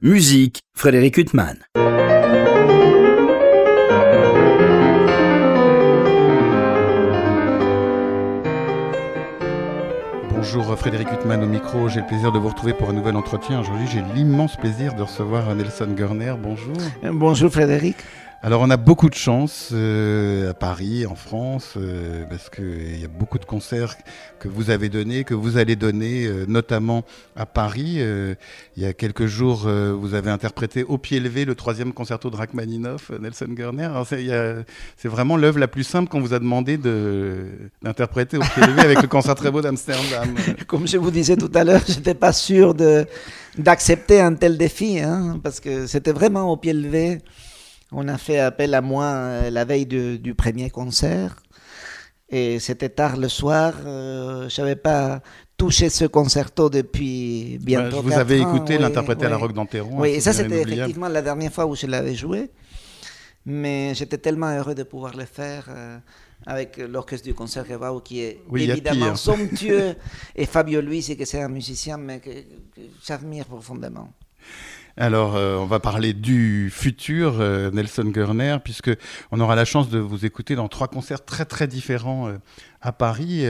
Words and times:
Musique, 0.00 0.62
Frédéric 0.74 1.18
Huttman. 1.18 1.56
Bonjour 10.30 10.78
Frédéric 10.78 11.08
Huttman 11.10 11.42
au 11.42 11.48
micro, 11.48 11.88
j'ai 11.88 11.98
le 11.98 12.06
plaisir 12.06 12.30
de 12.30 12.38
vous 12.38 12.46
retrouver 12.46 12.74
pour 12.74 12.88
un 12.90 12.92
nouvel 12.92 13.16
entretien. 13.16 13.58
Aujourd'hui 13.58 13.88
j'ai 13.92 14.04
l'immense 14.14 14.54
plaisir 14.54 14.94
de 14.94 15.02
recevoir 15.02 15.52
Nelson 15.56 15.88
Gurner. 15.96 16.34
Bonjour. 16.40 16.76
Bonjour 17.02 17.50
Frédéric. 17.50 17.96
Alors 18.40 18.60
on 18.60 18.70
a 18.70 18.76
beaucoup 18.76 19.10
de 19.10 19.16
chance 19.16 19.70
euh, 19.72 20.52
à 20.52 20.54
Paris, 20.54 21.06
en 21.06 21.16
France, 21.16 21.74
euh, 21.76 22.24
parce 22.30 22.48
qu'il 22.48 23.00
y 23.00 23.04
a 23.04 23.08
beaucoup 23.08 23.40
de 23.40 23.44
concerts 23.44 23.96
que 24.38 24.46
vous 24.46 24.70
avez 24.70 24.88
donnés, 24.88 25.24
que 25.24 25.34
vous 25.34 25.56
allez 25.56 25.74
donner, 25.74 26.24
euh, 26.26 26.44
notamment 26.46 27.04
à 27.34 27.46
Paris. 27.46 27.98
il 27.98 28.82
y 28.82 28.86
a 28.86 28.92
quelques 28.92 29.26
jours, 29.26 29.68
vous 29.68 30.14
avez 30.14 30.30
interprété 30.30 30.84
au 30.84 30.98
pied 30.98 31.18
levé 31.18 31.44
le 31.44 31.56
troisième 31.56 31.92
concerto 31.92 32.30
de 32.30 32.36
Rachmaninoff, 32.36 33.10
Nelson 33.20 33.48
Gurner. 33.48 33.90
C'est 34.04 35.08
vraiment 35.08 35.36
l'œuvre 35.36 35.58
la 35.58 35.68
plus 35.68 35.84
simple 35.84 36.08
qu'on 36.08 36.20
vous 36.20 36.32
a 36.32 36.38
demandé 36.38 36.78
d'interpréter 36.78 38.36
au 38.36 38.42
pied 38.42 38.64
levé 38.64 38.82
avec 38.82 39.02
le 39.02 39.08
concert 39.08 39.34
très 39.34 39.50
beau 39.50 39.62
d'Amsterdam. 39.62 40.34
Comme 40.68 40.86
je 40.86 40.96
vous 40.96 41.10
disais 41.10 41.36
tout 41.36 41.50
à 41.54 41.64
l'heure, 41.64 41.82
je 41.88 41.94
n'étais 41.94 42.14
pas 42.14 42.32
sûr 42.32 42.74
d'accepter 43.56 44.20
un 44.20 44.34
tel 44.34 44.56
défi, 44.56 45.00
hein, 45.00 45.40
parce 45.42 45.58
que 45.58 45.88
c'était 45.88 46.12
vraiment 46.12 46.52
au 46.52 46.56
pied 46.56 46.72
levé. 46.72 47.18
On 47.92 48.06
a 48.08 48.18
fait 48.18 48.38
appel 48.38 48.74
à 48.74 48.80
moi 48.80 49.04
euh, 49.04 49.50
la 49.50 49.64
veille 49.64 49.86
du 49.86 50.34
premier 50.34 50.70
concert. 50.70 51.36
Et 52.30 52.58
c'était 52.58 52.90
tard 52.90 53.16
le 53.16 53.28
soir. 53.28 53.74
Euh, 53.86 54.48
je 54.48 54.60
n'avais 54.60 54.76
pas 54.76 55.22
touché 55.56 55.88
ce 55.88 56.04
concerto 56.04 56.68
depuis 56.68 57.58
bientôt. 57.62 58.02
vous 58.02 58.12
avez 58.12 58.38
écouté 58.40 58.76
l'interpréter 58.78 59.26
à 59.26 59.30
la 59.30 59.38
Roque 59.38 59.54
d'Anteron. 59.54 60.00
Oui, 60.00 60.10
et 60.10 60.20
ça 60.20 60.32
c'était 60.32 60.62
effectivement 60.62 61.08
la 61.08 61.22
dernière 61.22 61.52
fois 61.52 61.66
où 61.66 61.74
je 61.74 61.86
l'avais 61.86 62.14
joué. 62.14 62.50
Mais 63.46 63.94
j'étais 63.94 64.18
tellement 64.18 64.54
heureux 64.54 64.74
de 64.74 64.82
pouvoir 64.82 65.16
le 65.16 65.24
faire 65.24 65.64
euh, 65.70 65.98
avec 66.46 66.76
l'orchestre 66.76 67.26
du 67.26 67.34
concert 67.34 67.64
qui 68.04 68.20
est 68.20 68.42
évidemment 68.54 69.16
somptueux, 69.16 69.94
et 70.36 70.44
Fabio 70.44 70.82
Luisi, 70.82 71.16
qui 71.16 71.24
c'est 71.24 71.40
un 71.40 71.48
musicien 71.48 71.96
mais 71.96 72.20
que 72.20 72.30
j'admire 73.06 73.46
profondément. 73.46 74.12
Alors, 75.00 75.36
euh, 75.36 75.56
on 75.58 75.64
va 75.64 75.78
parler 75.78 76.12
du 76.12 76.70
futur 76.72 77.36
euh, 77.38 77.70
Nelson 77.70 78.02
Gurner, 78.06 78.56
puisque 78.64 78.90
on 79.30 79.38
aura 79.38 79.54
la 79.54 79.64
chance 79.64 79.88
de 79.88 80.00
vous 80.00 80.26
écouter 80.26 80.56
dans 80.56 80.66
trois 80.66 80.88
concerts 80.88 81.24
très 81.24 81.44
très 81.44 81.68
différents 81.68 82.26
euh, 82.26 82.38
à 82.80 82.90
Paris. 82.90 83.44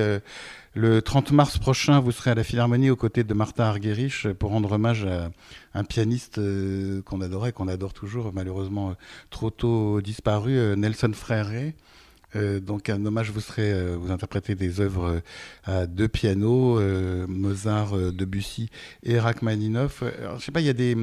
le 0.75 1.01
30 1.01 1.33
mars 1.33 1.57
prochain, 1.57 2.01
vous 2.01 2.13
serez 2.13 2.33
à 2.33 2.35
la 2.35 2.45
Philharmonie 2.45 2.91
aux 2.91 2.97
côtés 2.97 3.25
de 3.25 3.33
Martha 3.33 3.67
Argerich 3.67 4.29
pour 4.39 4.51
rendre 4.51 4.73
hommage 4.73 5.07
à 5.07 5.31
un 5.73 5.85
pianiste 5.85 6.39
qu'on 7.05 7.21
adorait, 7.23 7.53
qu'on 7.53 7.69
adore 7.69 7.95
toujours, 7.95 8.33
malheureusement 8.35 8.95
trop 9.31 9.51
tôt 9.51 10.01
disparu, 10.01 10.77
Nelson 10.77 11.13
Frère. 12.31 12.61
donc 12.61 12.89
un 12.89 13.05
hommage, 13.05 13.31
vous 13.31 13.41
serez, 13.41 13.97
vous 13.97 14.11
interprétez 14.11 14.55
des 14.55 14.81
œuvres 14.81 15.23
à 15.65 15.87
deux 15.87 16.09
pianos, 16.09 16.81
Mozart, 17.27 17.97
Debussy 18.13 18.71
et 19.03 19.19
Rachmaninoff. 19.19 20.03
Alors, 20.03 20.39
je 20.39 20.45
sais 20.45 20.53
pas, 20.53 20.61
il 20.61 20.67
y 20.67 20.71
a 20.71 20.75
des, 20.75 20.97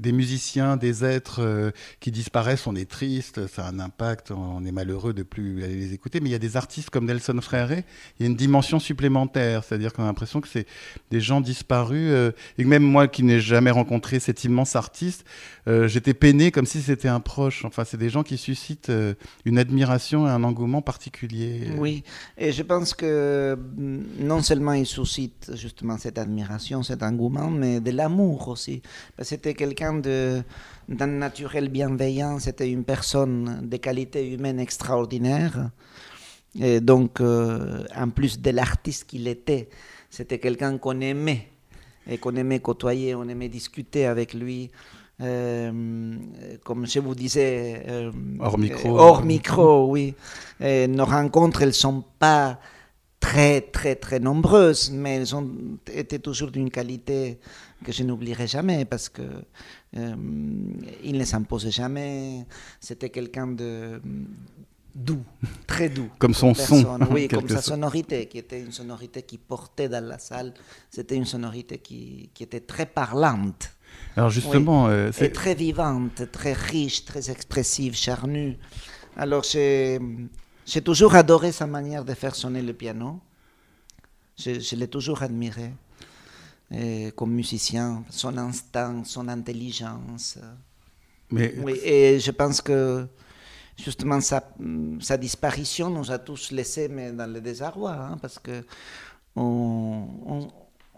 des 0.00 0.12
musiciens, 0.12 0.76
des 0.76 1.04
êtres 1.04 1.40
euh, 1.40 1.70
qui 2.00 2.10
disparaissent, 2.10 2.66
on 2.66 2.76
est 2.76 2.88
triste, 2.88 3.46
ça 3.48 3.66
a 3.66 3.70
un 3.70 3.80
impact, 3.80 4.30
on 4.30 4.64
est 4.64 4.72
malheureux 4.72 5.12
de 5.12 5.22
plus 5.22 5.64
aller 5.64 5.74
les 5.74 5.92
écouter. 5.92 6.20
Mais 6.20 6.28
il 6.28 6.32
y 6.32 6.36
a 6.36 6.40
des 6.40 6.56
artistes 6.56 6.90
comme 6.90 7.06
Nelson 7.06 7.38
Frère, 7.40 7.72
il 7.72 7.84
y 8.20 8.22
a 8.22 8.26
une 8.26 8.36
dimension 8.36 8.78
supplémentaire, 8.78 9.64
c'est-à-dire 9.64 9.92
qu'on 9.92 10.04
a 10.04 10.06
l'impression 10.06 10.40
que 10.40 10.48
c'est 10.48 10.66
des 11.10 11.20
gens 11.20 11.40
disparus. 11.40 12.10
Euh, 12.12 12.30
et 12.58 12.64
même 12.64 12.82
moi 12.82 13.08
qui 13.08 13.22
n'ai 13.22 13.40
jamais 13.40 13.70
rencontré 13.70 14.20
cet 14.20 14.44
immense 14.44 14.76
artiste, 14.76 15.24
euh, 15.66 15.88
j'étais 15.88 16.14
peiné 16.14 16.50
comme 16.50 16.66
si 16.66 16.80
c'était 16.80 17.08
un 17.08 17.20
proche. 17.20 17.64
Enfin, 17.64 17.84
c'est 17.84 17.96
des 17.96 18.10
gens 18.10 18.22
qui 18.22 18.38
suscitent 18.38 18.92
une 19.44 19.58
admiration 19.58 20.26
et 20.26 20.30
un 20.30 20.44
engouement 20.44 20.57
particulier. 20.82 21.70
Oui, 21.76 22.02
et 22.36 22.52
je 22.52 22.62
pense 22.62 22.94
que 22.94 23.56
mm, 23.56 24.00
non 24.20 24.42
seulement 24.42 24.72
ils 24.72 24.86
suscitent 24.86 25.50
justement 25.54 25.98
cette 25.98 26.18
admiration, 26.18 26.82
cet 26.82 27.02
engouement, 27.02 27.50
mais 27.50 27.80
de 27.80 27.90
l'amour 27.90 28.48
aussi. 28.48 28.82
C'était 29.22 29.54
quelqu'un 29.54 29.94
d'un 29.94 31.06
naturel 31.06 31.68
bienveillant, 31.68 32.38
c'était 32.38 32.70
une 32.70 32.84
personne 32.84 33.68
de 33.68 33.76
qualité 33.76 34.28
humaine 34.30 34.58
extraordinaire. 34.60 35.70
Et 36.58 36.80
donc, 36.80 37.20
euh, 37.20 37.84
en 37.94 38.08
plus 38.08 38.40
de 38.40 38.50
l'artiste 38.50 39.04
qu'il 39.04 39.28
était, 39.28 39.68
c'était 40.10 40.38
quelqu'un 40.38 40.78
qu'on 40.78 41.00
aimait 41.00 41.48
et 42.08 42.18
qu'on 42.18 42.34
aimait 42.36 42.60
côtoyer, 42.60 43.14
on 43.14 43.28
aimait 43.28 43.48
discuter 43.48 44.06
avec 44.06 44.34
lui. 44.34 44.70
Euh, 45.20 46.16
comme 46.64 46.86
je 46.86 47.00
vous 47.00 47.14
disais, 47.14 47.82
euh, 47.88 48.12
hors 48.38 48.58
micro. 48.58 48.98
Hors 48.98 49.24
micro, 49.24 49.86
oui. 49.90 50.14
nos 50.60 51.04
rencontres, 51.04 51.62
elles 51.62 51.68
ne 51.68 51.72
sont 51.72 52.04
pas 52.18 52.58
très, 53.20 53.60
très, 53.60 53.96
très 53.96 54.20
nombreuses, 54.20 54.90
mais 54.90 55.16
elles 55.16 55.34
ont 55.34 55.48
été 55.92 56.18
toujours 56.18 56.50
d'une 56.50 56.70
qualité 56.70 57.38
que 57.84 57.92
je 57.92 58.02
n'oublierai 58.02 58.46
jamais 58.46 58.84
parce 58.84 59.08
que 59.08 59.22
euh, 59.96 60.14
il 61.04 61.18
ne 61.18 61.24
s'imposait 61.24 61.70
jamais. 61.70 62.44
C'était 62.80 63.10
quelqu'un 63.10 63.46
de 63.48 64.00
doux, 64.94 65.22
très 65.66 65.88
doux. 65.88 66.10
comme 66.18 66.34
son 66.34 66.54
son. 66.54 66.98
Oui, 67.10 67.28
comme 67.28 67.48
sa 67.48 67.62
sonorité, 67.62 68.26
qui 68.26 68.38
était 68.38 68.60
une 68.60 68.72
sonorité 68.72 69.22
qui 69.22 69.38
portait 69.38 69.88
dans 69.88 70.04
la 70.04 70.18
salle. 70.18 70.52
C'était 70.90 71.16
une 71.16 71.24
sonorité 71.24 71.78
qui, 71.78 72.30
qui, 72.34 72.42
était 72.42 72.60
très 72.60 72.86
parlante. 72.86 73.70
Alors 74.16 74.30
justement, 74.30 74.88
euh, 74.88 75.10
c'est 75.12 75.32
très 75.32 75.54
vivante, 75.54 76.30
très 76.32 76.52
riche, 76.52 77.04
très 77.04 77.30
expressive, 77.30 77.94
charnue. 77.94 78.56
Alors 79.16 79.44
j'ai 79.44 80.00
toujours 80.84 81.14
adoré 81.14 81.52
sa 81.52 81.66
manière 81.66 82.04
de 82.04 82.14
faire 82.14 82.34
sonner 82.34 82.62
le 82.62 82.72
piano. 82.72 83.20
Je, 84.36 84.60
je 84.60 84.76
l'ai 84.76 84.88
toujours 84.88 85.22
admiré 85.22 85.72
comme 87.16 87.32
musicien, 87.32 88.04
son 88.10 88.36
instinct, 88.36 89.02
son 89.04 89.28
intelligence. 89.28 90.38
Mais... 91.30 91.54
Oui, 91.62 91.78
et 91.82 92.20
je 92.20 92.30
pense 92.30 92.60
que 92.60 93.06
justement 93.76 94.20
sa, 94.20 94.42
sa, 95.00 95.16
disparition 95.16 95.90
nous 95.90 96.10
a 96.10 96.18
tous 96.18 96.50
laissés 96.50 96.88
mais 96.88 97.12
dans 97.12 97.30
le 97.30 97.40
désarroi, 97.40 97.92
hein, 97.92 98.18
parce 98.20 98.38
que 98.38 98.64
on, 99.36 100.48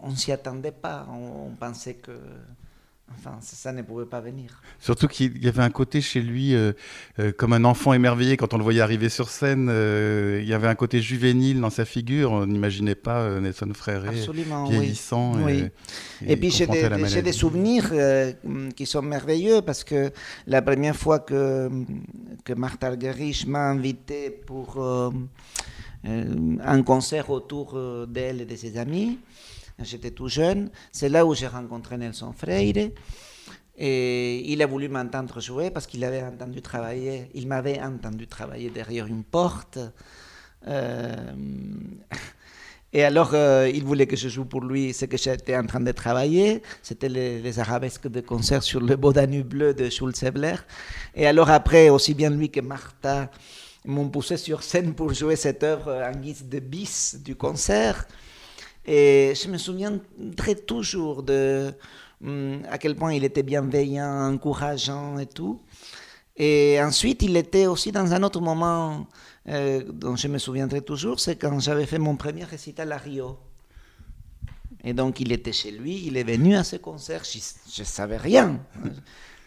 on, 0.01 0.15
s'y 0.15 0.31
attendait 0.31 0.71
pas, 0.71 1.07
on 1.11 1.51
pensait 1.59 1.95
que 1.95 2.17
Enfin, 3.17 3.37
ça, 3.41 3.71
ne 3.71 3.81
pouvait 3.81 4.05
pas 4.05 4.19
venir. 4.19 4.61
Surtout 4.79 5.07
qu'il 5.07 5.43
y 5.43 5.47
avait 5.47 5.61
un 5.61 5.69
côté 5.69 6.01
chez 6.01 6.21
lui, 6.21 6.55
euh, 6.55 6.73
euh, 7.19 7.31
comme 7.31 7.53
un 7.53 7.63
enfant 7.63 7.93
émerveillé 7.93 8.37
quand 8.37 8.53
on 8.53 8.57
le 8.57 8.63
voyait 8.63 8.81
arriver 8.81 9.09
sur 9.09 9.29
scène. 9.29 9.67
Euh, 9.69 10.39
il 10.41 10.47
y 10.47 10.53
avait 10.53 10.67
un 10.67 10.75
côté 10.75 11.01
juvénile 11.01 11.61
dans 11.61 11.69
sa 11.69 11.85
figure. 11.85 12.31
On 12.31 12.45
n'imaginait 12.45 12.95
pas 12.95 13.39
Nelson 13.39 13.71
Frère 13.73 14.03
vieillissant. 14.11 15.33
Oui. 15.43 15.65
Et, 16.25 16.37
puis 16.37 16.51
j'ai 16.51 16.67
des, 16.67 17.21
des, 17.21 17.31
souvenirs 17.31 17.91
qui 18.75 18.85
sont 18.85 19.01
merveilleux 19.01 19.61
parce 19.61 19.83
que 19.83 20.11
la 20.47 20.61
première 20.61 20.95
fois 20.95 21.19
que, 21.19 21.69
que 22.43 22.53
Martha 22.53 22.87
Argerich 22.87 23.45
m'a 23.47 23.69
invité 23.69 24.29
pour 24.29 24.83
un 26.03 26.83
concert 26.83 27.29
autour 27.29 27.79
d'elle 28.07 28.41
et 28.41 28.45
de 28.45 28.55
ses 28.55 28.77
amis, 28.77 29.19
j'étais 29.83 30.11
tout 30.11 30.27
jeune. 30.27 30.69
C'est 30.91 31.09
là 31.09 31.25
où 31.25 31.33
j'ai 31.33 31.47
rencontré 31.47 31.97
Nelson 31.97 32.33
Freire. 32.33 32.89
Et 33.77 34.51
il 34.51 34.61
a 34.61 34.67
voulu 34.67 34.89
m'entendre 34.89 35.39
jouer 35.39 35.71
parce 35.71 35.87
qu'il 35.87 36.03
avait 36.03 36.21
entendu 36.21 36.61
travailler, 36.61 37.31
il 37.33 37.47
m'avait 37.47 37.81
entendu 37.81 38.27
travailler 38.27 38.69
derrière 38.69 39.07
une 39.07 39.23
porte. 39.23 39.79
Euh, 40.67 41.15
et 42.93 43.03
alors, 43.03 43.31
euh, 43.33 43.69
il 43.73 43.85
voulait 43.85 44.05
que 44.05 44.17
je 44.17 44.27
joue 44.27 44.43
pour 44.43 44.61
lui 44.61 44.93
ce 44.93 45.05
que 45.05 45.17
j'étais 45.17 45.55
en 45.55 45.65
train 45.65 45.79
de 45.79 45.91
travailler. 45.93 46.61
C'était 46.83 47.07
les, 47.07 47.59
arabesques 47.59 48.09
de 48.09 48.19
concert 48.19 48.61
sur 48.61 48.81
le 48.81 48.95
beau 48.97 49.13
Danube 49.13 49.47
bleu 49.47 49.73
de 49.73 49.89
Schulze 49.89 50.23
Ebler. 50.23 50.55
Et 51.15 51.25
alors, 51.25 51.49
après, 51.49 51.89
aussi 51.89 52.13
bien 52.13 52.29
lui 52.29 52.51
que 52.51 52.59
Martha 52.59 53.31
m'ont 53.85 54.09
poussé 54.09 54.35
sur 54.35 54.61
scène 54.61 54.93
pour 54.93 55.13
jouer 55.13 55.37
cette 55.37 55.63
œuvre 55.63 56.03
en 56.05 56.11
guise 56.19 56.45
de 56.47 56.59
bis 56.59 57.15
du 57.23 57.35
concert. 57.35 58.05
Et 58.85 59.33
je 59.35 59.47
me 59.49 59.57
souviendrai 59.57 60.55
toujours 60.65 61.23
de 61.23 61.73
hum, 62.23 62.61
à 62.69 62.77
quel 62.77 62.95
point 62.95 63.13
il 63.13 63.23
était 63.23 63.43
bienveillant, 63.43 64.33
encourageant 64.33 65.17
et 65.19 65.27
tout. 65.27 65.61
Et 66.37 66.81
ensuite, 66.81 67.21
il 67.23 67.37
était 67.37 67.67
aussi 67.67 67.91
dans 67.91 68.13
un 68.13 68.23
autre 68.23 68.41
moment 68.41 69.07
euh, 69.49 69.83
dont 69.91 70.15
je 70.15 70.27
me 70.27 70.37
souviendrai 70.37 70.81
toujours, 70.81 71.19
c'est 71.19 71.35
quand 71.35 71.59
j'avais 71.59 71.85
fait 71.85 71.99
mon 71.99 72.15
premier 72.15 72.43
récital 72.43 72.91
à 72.91 72.97
Rio. 72.97 73.37
Et 74.83 74.93
donc, 74.93 75.19
il 75.19 75.31
était 75.31 75.51
chez 75.51 75.71
lui, 75.71 76.07
il 76.07 76.17
est 76.17 76.23
venu 76.23 76.55
à 76.55 76.63
ce 76.63 76.77
concert, 76.77 77.23
je 77.23 77.81
ne 77.81 77.85
savais 77.85 78.17
rien. 78.17 78.59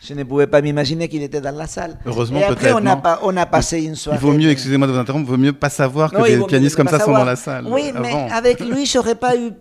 Je 0.06 0.12
ne 0.12 0.22
pouvais 0.22 0.46
pas 0.46 0.60
m'imaginer 0.60 1.08
qu'il 1.08 1.22
était 1.22 1.40
dans 1.40 1.56
la 1.56 1.66
salle. 1.66 1.98
Heureusement, 2.04 2.40
Et 2.40 2.44
après, 2.44 2.72
on 2.72 2.84
a, 2.84 2.96
pas, 2.96 3.20
on 3.22 3.34
a 3.36 3.46
passé 3.46 3.82
une 3.82 3.96
soirée. 3.96 4.18
Il 4.20 4.26
vaut 4.26 4.32
mieux, 4.34 4.50
excusez-moi 4.50 4.86
de 4.86 4.92
vous 4.92 4.98
interrompre, 4.98 5.26
il 5.28 5.30
vaut 5.30 5.42
mieux 5.42 5.54
pas 5.54 5.70
savoir 5.70 6.10
que 6.10 6.22
des 6.22 6.44
pianistes 6.44 6.76
comme 6.76 6.88
ça 6.88 7.00
sont 7.00 7.12
dans 7.12 7.24
la 7.24 7.36
salle. 7.36 7.66
Oui, 7.68 7.90
mais 7.98 8.12
avec 8.30 8.60
lui, 8.60 8.84
j'aurais 8.86 9.14
pas 9.14 9.36
eu 9.36 9.52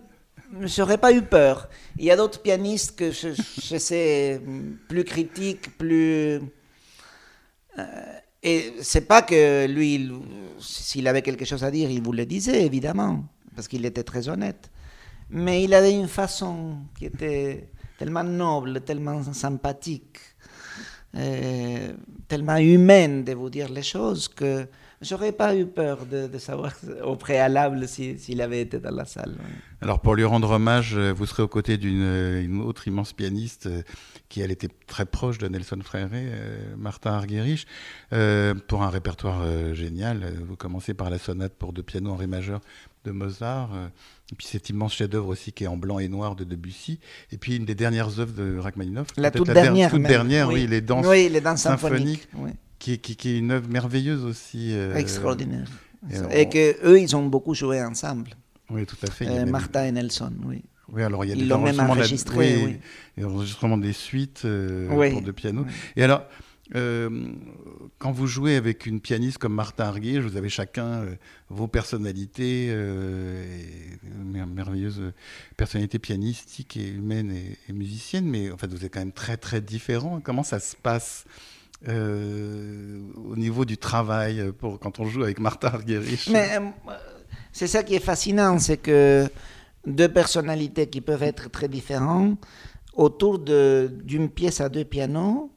je 0.60 0.80
n'aurais 0.80 0.98
pas 0.98 1.12
eu 1.12 1.22
peur. 1.22 1.68
Il 1.98 2.04
y 2.04 2.10
a 2.10 2.16
d'autres 2.16 2.40
pianistes 2.40 2.96
que 2.96 3.10
je, 3.10 3.32
sais 3.78 4.40
plus 4.88 5.04
critiques, 5.04 5.76
plus. 5.76 6.40
Euh, 7.78 7.84
et 8.42 8.74
c'est 8.80 9.06
pas 9.08 9.22
que 9.22 9.66
lui, 9.66 10.12
s'il 10.60 11.08
avait 11.08 11.22
quelque 11.22 11.44
chose 11.44 11.64
à 11.64 11.70
dire, 11.70 11.90
il 11.90 12.02
vous 12.02 12.12
le 12.12 12.26
disait, 12.26 12.64
évidemment, 12.64 13.24
parce 13.54 13.68
qu'il 13.68 13.84
était 13.84 14.02
très 14.04 14.28
honnête. 14.28 14.70
Mais 15.30 15.64
il 15.64 15.74
avait 15.74 15.92
une 15.92 16.08
façon 16.08 16.76
qui 16.98 17.06
était 17.06 17.68
tellement 17.98 18.24
noble, 18.24 18.82
tellement 18.82 19.22
sympathique, 19.32 20.18
tellement 22.28 22.56
humaine 22.56 23.24
de 23.24 23.32
vous 23.32 23.50
dire 23.50 23.68
les 23.70 23.82
choses 23.82 24.28
que 24.28 24.66
J'aurais 25.04 25.32
pas 25.32 25.54
eu 25.54 25.66
peur 25.66 26.06
de, 26.06 26.38
savoir 26.38 26.72
au 27.04 27.16
préalable 27.16 27.86
s'il 27.86 28.40
avait 28.40 28.62
été 28.62 28.78
dans 28.78 28.94
la 28.94 29.04
salle. 29.04 29.34
Alors 29.82 30.00
pour 30.00 30.14
lui 30.14 30.24
rendre 30.24 30.50
hommage, 30.50 30.94
euh, 30.96 31.12
vous 31.12 31.26
serez 31.26 31.42
aux 31.42 31.48
côtés 31.48 31.76
d'une 31.76 32.02
euh, 32.02 32.62
autre 32.64 32.88
immense 32.88 33.12
pianiste 33.12 33.66
euh, 33.66 33.82
qui 34.30 34.40
elle 34.40 34.50
était 34.50 34.70
très 34.86 35.04
proche 35.04 35.36
de 35.36 35.46
Nelson 35.46 35.78
Fréré, 35.82 36.26
Martha 36.76 37.14
Argerich, 37.14 37.66
pour 38.66 38.82
un 38.82 38.90
répertoire 38.90 39.44
génial. 39.74 40.34
Vous 40.48 40.56
commencez 40.56 40.92
par 40.94 41.08
la 41.08 41.18
sonate 41.18 41.52
pour 41.54 41.72
deux 41.72 41.84
pianos 41.84 42.10
en 42.10 42.16
ré 42.16 42.26
majeur 42.26 42.60
de 43.04 43.12
Mozart, 43.12 43.70
et 44.32 44.34
puis 44.34 44.46
cet 44.46 44.70
immense 44.70 44.94
chef-d'œuvre 44.94 45.28
aussi 45.28 45.52
qui 45.52 45.64
est 45.64 45.68
en 45.68 45.76
blanc 45.76 46.00
et 46.00 46.08
noir 46.08 46.34
de 46.34 46.42
Debussy, 46.42 46.98
et 47.30 47.38
puis 47.38 47.56
une 47.56 47.64
des 47.64 47.76
dernières 47.76 48.18
œuvres 48.18 48.32
de 48.32 48.58
Rachmaninoff. 48.58 49.08
La 49.16 49.30
toute 49.30 49.50
dernière. 49.50 49.90
toute 49.90 50.02
dernière, 50.02 50.48
oui. 50.48 50.66
les 50.66 50.80
danses, 50.80 51.06
oui, 51.06 51.28
les 51.28 51.40
danses 51.40 51.60
symphoniques. 51.60 52.26
oui 52.34 52.50
qui, 52.84 53.12
est 53.28 53.38
une 53.38 53.50
œuvre 53.50 53.68
merveilleuse 53.68 54.24
aussi. 54.24 54.72
Euh, 54.72 54.94
Extraordinaire. 54.94 55.68
Et, 56.30 56.48
que 56.48 56.86
eux, 56.86 57.00
ils 57.00 57.16
ont 57.16 57.26
beaucoup 57.26 57.54
joué 57.54 57.82
ensemble. 57.82 58.30
Oui, 58.70 58.84
tout 58.84 58.96
à 59.02 59.10
fait. 59.10 59.26
Euh, 59.26 59.46
Martha 59.46 59.86
et 59.86 59.92
Nelson, 59.92 60.32
oui. 60.44 60.62
Oui, 60.92 61.02
alors 61.02 61.24
il 61.24 61.28
y 61.28 61.32
a 61.32 61.36
Ils 61.36 61.48
l'ont 61.48 61.62
même 61.62 61.80
enregistré, 61.80 62.62
oui. 62.62 62.76
Et 63.16 63.24
enregistrement 63.24 63.78
des 63.78 63.94
suites 63.94 64.42
euh, 64.44 65.10
pour 65.10 65.22
deux 65.22 65.32
pianos. 65.32 65.64
Et 65.96 66.04
alors, 66.04 66.24
quand 66.72 68.12
vous 68.12 68.26
jouez 68.26 68.56
avec 68.56 68.84
une 68.84 69.00
pianiste 69.00 69.38
comme 69.38 69.54
Martha 69.54 69.86
Arguier, 69.86 70.20
vous 70.20 70.36
avez 70.36 70.50
chacun 70.50 71.06
vos 71.48 71.68
personnalités, 71.68 72.66
et, 72.66 73.98
merveilleuses 74.46 75.12
personnalités 75.56 75.98
pianistiques 75.98 76.76
et 76.76 76.88
humaines 76.88 77.32
et, 77.32 77.58
et, 77.68 77.72
musiciennes, 77.72 78.26
mais 78.26 78.50
en 78.50 78.58
fait 78.58 78.70
vous 78.70 78.84
êtes 78.84 78.92
quand 78.92 79.00
même 79.00 79.12
très 79.12 79.38
très 79.38 79.62
différents. 79.62 80.20
Comment 80.20 80.42
ça 80.42 80.60
se 80.60 80.76
passe 80.76 81.24
euh, 81.88 83.00
au 83.30 83.36
niveau 83.36 83.64
du 83.64 83.76
travail 83.76 84.52
pour 84.58 84.78
quand 84.78 85.00
on 85.00 85.06
joue 85.06 85.22
avec 85.22 85.38
Martha 85.38 85.68
Argerich. 85.68 86.28
Mais 86.32 86.56
euh, 86.56 86.60
c'est 87.52 87.66
ça 87.66 87.82
qui 87.82 87.94
est 87.94 88.04
fascinant, 88.04 88.58
c'est 88.58 88.78
que 88.78 89.28
deux 89.86 90.08
personnalités 90.08 90.86
qui 90.88 91.00
peuvent 91.00 91.22
être 91.22 91.50
très 91.50 91.68
différentes 91.68 92.38
autour 92.94 93.38
d'une 93.38 94.30
pièce 94.30 94.60
à 94.60 94.68
deux 94.68 94.84
pianos. 94.84 95.50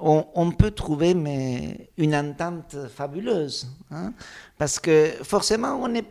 On, 0.00 0.52
peut 0.52 0.70
trouver 0.70 1.10
une 1.96 2.14
entente 2.14 2.76
fabuleuse. 2.94 3.66
Hein. 3.90 4.12
Parce 4.56 4.78
que 4.78 5.10
forcément, 5.24 5.74
on 5.82 5.88
n'est 5.88 6.04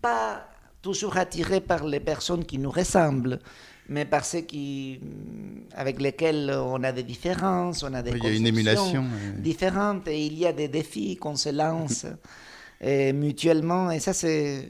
pas 0.00 0.48
toujours 0.80 1.18
attiré 1.18 1.60
par 1.60 1.84
les 1.84 2.00
personnes 2.00 2.46
qui 2.46 2.56
nous 2.56 2.70
ressemblent 2.70 3.40
mais 3.88 4.04
par 4.04 4.24
ceux 4.24 4.40
qui, 4.40 5.00
mm, 5.00 5.74
avec 5.74 6.00
lesquels 6.00 6.50
on 6.50 6.82
a 6.82 6.92
des 6.92 7.02
différences, 7.02 7.82
on 7.82 7.92
a 7.94 8.02
des 8.02 8.10
il 8.10 8.24
y 8.24 8.26
a 8.26 8.32
une 8.32 8.46
émulation 8.46 9.04
différentes 9.38 10.08
et 10.08 10.26
il 10.26 10.38
y 10.38 10.46
a 10.46 10.52
des 10.52 10.68
défis 10.68 11.16
qu'on 11.16 11.36
se 11.36 11.48
lance 11.48 12.06
et 12.80 13.12
mutuellement 13.12 13.90
et 13.90 14.00
ça 14.00 14.12
c'est 14.12 14.68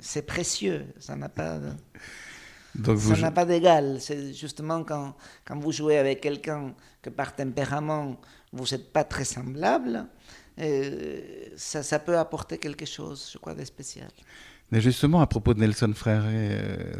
c'est 0.00 0.26
précieux, 0.26 0.84
ça 0.98 1.14
n'a 1.16 1.28
pas 1.28 1.60
Donc 2.74 2.98
ça 2.98 3.16
n'a 3.16 3.30
pas 3.30 3.44
d'égal. 3.44 3.98
C'est 4.00 4.32
justement 4.34 4.82
quand, 4.82 5.14
quand 5.44 5.58
vous 5.58 5.72
jouez 5.72 5.96
avec 5.96 6.20
quelqu'un 6.20 6.74
que 7.00 7.10
par 7.10 7.34
tempérament 7.34 8.16
vous 8.52 8.64
n'êtes 8.72 8.92
pas 8.92 9.04
très 9.04 9.24
semblable, 9.24 10.06
euh, 10.58 11.20
ça, 11.56 11.82
ça 11.82 11.98
peut 11.98 12.18
apporter 12.18 12.58
quelque 12.58 12.84
chose, 12.84 13.30
je 13.32 13.38
crois, 13.38 13.54
de 13.54 13.64
spécial. 13.64 14.10
Mais 14.72 14.80
justement, 14.80 15.20
à 15.20 15.26
propos 15.26 15.52
de 15.52 15.60
Nelson 15.60 15.92
Frère, 15.94 16.22
euh, 16.24 16.94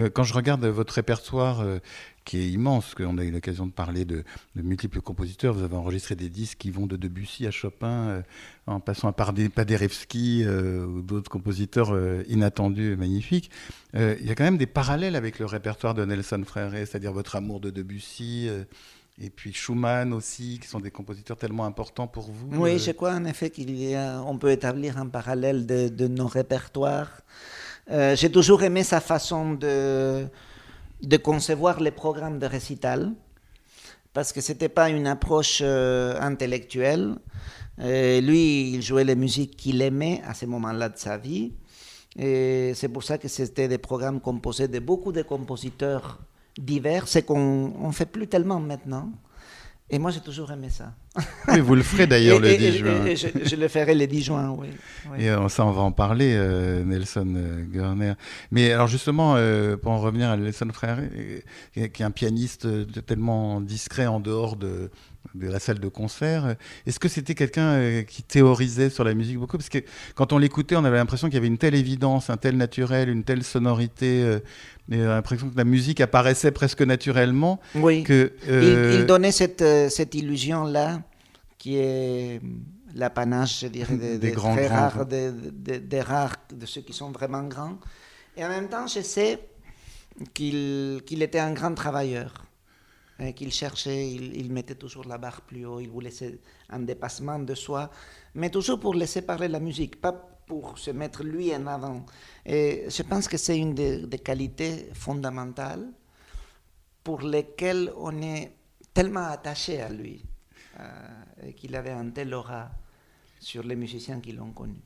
euh, 0.00 0.10
quand 0.10 0.22
je 0.22 0.32
regarde 0.32 0.64
votre 0.64 0.94
répertoire, 0.94 1.60
euh, 1.60 1.80
qui 2.24 2.38
est 2.38 2.48
immense, 2.48 2.94
qu'on 2.94 3.18
a 3.18 3.24
eu 3.24 3.32
l'occasion 3.32 3.66
de 3.66 3.72
parler 3.72 4.04
de, 4.04 4.22
multiples 4.54 5.00
compositeurs, 5.00 5.54
vous 5.54 5.64
avez 5.64 5.74
enregistré 5.74 6.14
des 6.14 6.28
disques 6.28 6.58
qui 6.58 6.70
vont 6.70 6.86
de 6.86 6.96
Debussy 6.96 7.48
à 7.48 7.50
Chopin, 7.50 8.22
en 8.66 8.78
passant 8.78 9.12
par 9.12 9.34
Paderewski 9.34 10.46
ou 10.46 11.02
d'autres 11.02 11.30
compositeurs 11.30 11.92
inattendus 12.28 12.92
et 12.92 12.96
magnifiques. 12.96 13.50
Il 13.92 14.24
y 14.24 14.30
a 14.30 14.34
quand 14.34 14.44
même 14.44 14.56
des 14.56 14.66
parallèles 14.66 15.16
avec 15.16 15.38
le 15.38 15.44
répertoire 15.44 15.92
de 15.92 16.02
Nelson 16.06 16.42
Frère, 16.46 16.70
c'est-à-dire 16.72 17.12
votre 17.12 17.36
amour 17.36 17.60
de 17.60 17.68
Debussy 17.68 18.48
et 19.20 19.30
puis 19.30 19.52
Schumann 19.52 20.12
aussi, 20.12 20.58
qui 20.60 20.66
sont 20.66 20.80
des 20.80 20.90
compositeurs 20.90 21.36
tellement 21.36 21.64
importants 21.64 22.08
pour 22.08 22.24
vous. 22.24 22.48
Oui, 22.52 22.72
euh. 22.74 22.78
je 22.78 22.90
crois 22.90 23.12
en 23.12 23.24
effet 23.24 23.50
qu'on 23.50 24.38
peut 24.38 24.50
établir 24.50 24.98
un 24.98 25.06
parallèle 25.06 25.66
de, 25.66 26.08
nos 26.08 26.26
répertoires. 26.26 27.20
Euh, 27.90 28.16
j'ai 28.16 28.30
toujours 28.30 28.62
aimé 28.64 28.82
sa 28.82 29.00
façon 29.00 29.52
de, 29.52 30.26
de 31.02 31.16
concevoir 31.16 31.80
les 31.80 31.92
programmes 31.92 32.40
de 32.40 32.46
récital, 32.46 33.12
parce 34.12 34.32
que 34.32 34.40
ce 34.40 34.52
n'était 34.52 34.68
pas 34.68 34.88
une 34.90 35.06
approche 35.06 35.60
euh, 35.62 36.18
intellectuelle. 36.20 37.14
lui, 37.78 38.72
il 38.72 38.82
jouait 38.82 39.04
les 39.04 39.16
musiques 39.16 39.56
qu'il 39.56 39.80
aimait 39.80 40.22
à 40.26 40.34
ce 40.34 40.46
moment-là 40.46 40.88
de 40.88 40.98
sa 40.98 41.18
vie. 41.18 41.52
Et 42.16 42.72
c'est 42.74 42.88
pour 42.88 43.02
ça 43.04 43.18
que 43.18 43.28
c'était 43.28 43.68
des 43.68 43.78
programmes 43.78 44.20
composés 44.20 44.68
de 44.68 44.78
beaucoup 44.78 45.12
de 45.12 45.22
compositeurs 45.22 46.20
divers, 46.58 47.08
c'est 47.08 47.22
qu'on 47.22 47.86
ne 47.86 47.92
fait 47.92 48.06
plus 48.06 48.26
tellement 48.26 48.60
maintenant. 48.60 49.12
Et 49.90 49.98
moi, 49.98 50.10
j'ai 50.10 50.20
toujours 50.20 50.50
aimé 50.50 50.70
ça. 50.70 50.94
Oui, 51.48 51.60
vous 51.60 51.74
le 51.74 51.82
ferez 51.82 52.06
d'ailleurs 52.06 52.40
le 52.40 52.56
10 52.56 52.78
juin. 52.78 53.04
je, 53.14 53.54
le 53.54 53.68
ferai 53.68 53.94
le 53.94 54.06
10 54.06 54.22
juin, 54.22 54.56
oui. 54.58 54.68
Et 55.18 55.28
euh, 55.30 55.48
ça, 55.48 55.66
on 55.66 55.72
va 55.72 55.82
en 55.82 55.92
parler, 55.92 56.34
euh, 56.34 56.82
Nelson 56.84 57.34
euh, 57.36 57.64
Görner. 57.70 58.14
Mais 58.50 58.72
alors 58.72 58.86
justement, 58.86 59.36
pour 59.82 59.92
en 59.92 60.00
revenir 60.00 60.30
à 60.30 60.36
Nelson 60.36 60.68
Frère, 60.72 60.98
qui 61.74 61.80
est 61.82 62.00
un 62.00 62.10
pianiste 62.10 62.66
tellement 63.04 63.60
discret 63.60 64.06
en 64.06 64.20
dehors 64.20 64.56
de, 64.56 64.90
de 65.34 65.48
la 65.48 65.58
salle 65.58 65.78
de 65.78 65.88
concert. 65.88 66.56
Est-ce 66.86 67.00
que 67.00 67.08
c'était 67.08 67.34
quelqu'un 67.34 68.02
qui 68.04 68.22
théorisait 68.22 68.90
sur 68.90 69.04
la 69.04 69.14
musique 69.14 69.38
beaucoup? 69.38 69.56
Parce 69.56 69.68
que 69.68 69.78
quand 70.14 70.32
on 70.32 70.38
l'écoutait, 70.38 70.76
on 70.76 70.84
avait 70.84 70.96
l'impression 70.96 71.28
qu'il 71.28 71.34
y 71.34 71.38
avait 71.38 71.46
une 71.46 71.58
telle 71.58 71.74
évidence, 71.74 72.30
un 72.30 72.36
tel 72.36 72.56
naturel, 72.56 73.08
une 73.08 73.24
telle 73.24 73.42
sonorité 73.42 74.40
mais 74.88 75.00
euh, 75.00 75.08
l'impression 75.08 75.48
que 75.48 75.56
la 75.56 75.64
musique 75.64 76.00
apparaissait 76.00 76.50
presque 76.50 76.82
naturellement. 76.82 77.60
Oui. 77.74 78.02
Que, 78.02 78.32
euh, 78.48 78.98
il, 79.00 79.06
donnait 79.06 79.32
cette, 79.32 79.62
euh, 79.62 79.88
cette 79.88 80.14
illusion-là, 80.14 81.02
qui 81.58 81.76
est 81.76 82.40
l'apanage, 82.94 83.60
je 83.60 83.66
dirais, 83.68 83.96
des, 83.96 84.30
grands, 84.30 84.54
très 84.54 84.68
rares, 84.68 85.06
des, 85.06 86.00
rares, 86.00 86.36
de 86.52 86.66
ceux 86.66 86.82
qui 86.82 86.92
sont 86.92 87.10
vraiment 87.10 87.42
grands. 87.44 87.78
Et 88.36 88.44
en 88.44 88.48
même 88.48 88.68
temps, 88.68 88.86
je 88.86 89.00
sais 89.00 89.40
qu'il 90.32 91.00
qu'il 91.06 91.22
était 91.22 91.40
un 91.40 91.52
grand 91.52 91.74
travailleur, 91.74 92.43
qu'il 93.36 93.52
cherchait, 93.52 94.10
il, 94.10 94.36
il, 94.36 94.52
mettait 94.52 94.74
toujours 94.74 95.04
la 95.04 95.18
barre 95.18 95.42
plus 95.42 95.64
haut, 95.66 95.80
il 95.80 95.88
voulait 95.88 96.10
un 96.68 96.80
dépassement 96.80 97.38
de 97.38 97.54
soi, 97.54 97.90
mais 98.34 98.50
toujours 98.50 98.80
pour 98.80 98.94
laisser 98.94 99.22
parler 99.22 99.48
la 99.48 99.60
musique, 99.60 100.00
pas 100.00 100.34
pour 100.46 100.78
se 100.78 100.90
mettre 100.90 101.22
lui 101.22 101.54
en 101.54 101.66
avant. 101.66 102.04
Et 102.44 102.84
je 102.88 103.02
pense 103.02 103.28
que 103.28 103.36
c'est 103.36 103.58
une 103.58 103.74
des, 103.74 104.18
qualités 104.18 104.90
fondamentales 104.92 105.86
pour 107.02 107.22
lesquelles 107.22 107.92
on 107.96 108.20
est 108.22 108.52
tellement 108.92 109.26
attaché 109.26 109.80
à 109.80 109.88
lui, 109.88 110.24
euh, 110.80 111.52
qu'il 111.56 111.74
avait 111.76 111.90
un 111.90 112.10
tel 112.10 112.32
aura 112.34 112.70
sur 113.40 113.62
les 113.62 113.76
musiciens 113.76 114.20
qui 114.20 114.32
l'ont 114.32 114.52
connu. 114.52 114.80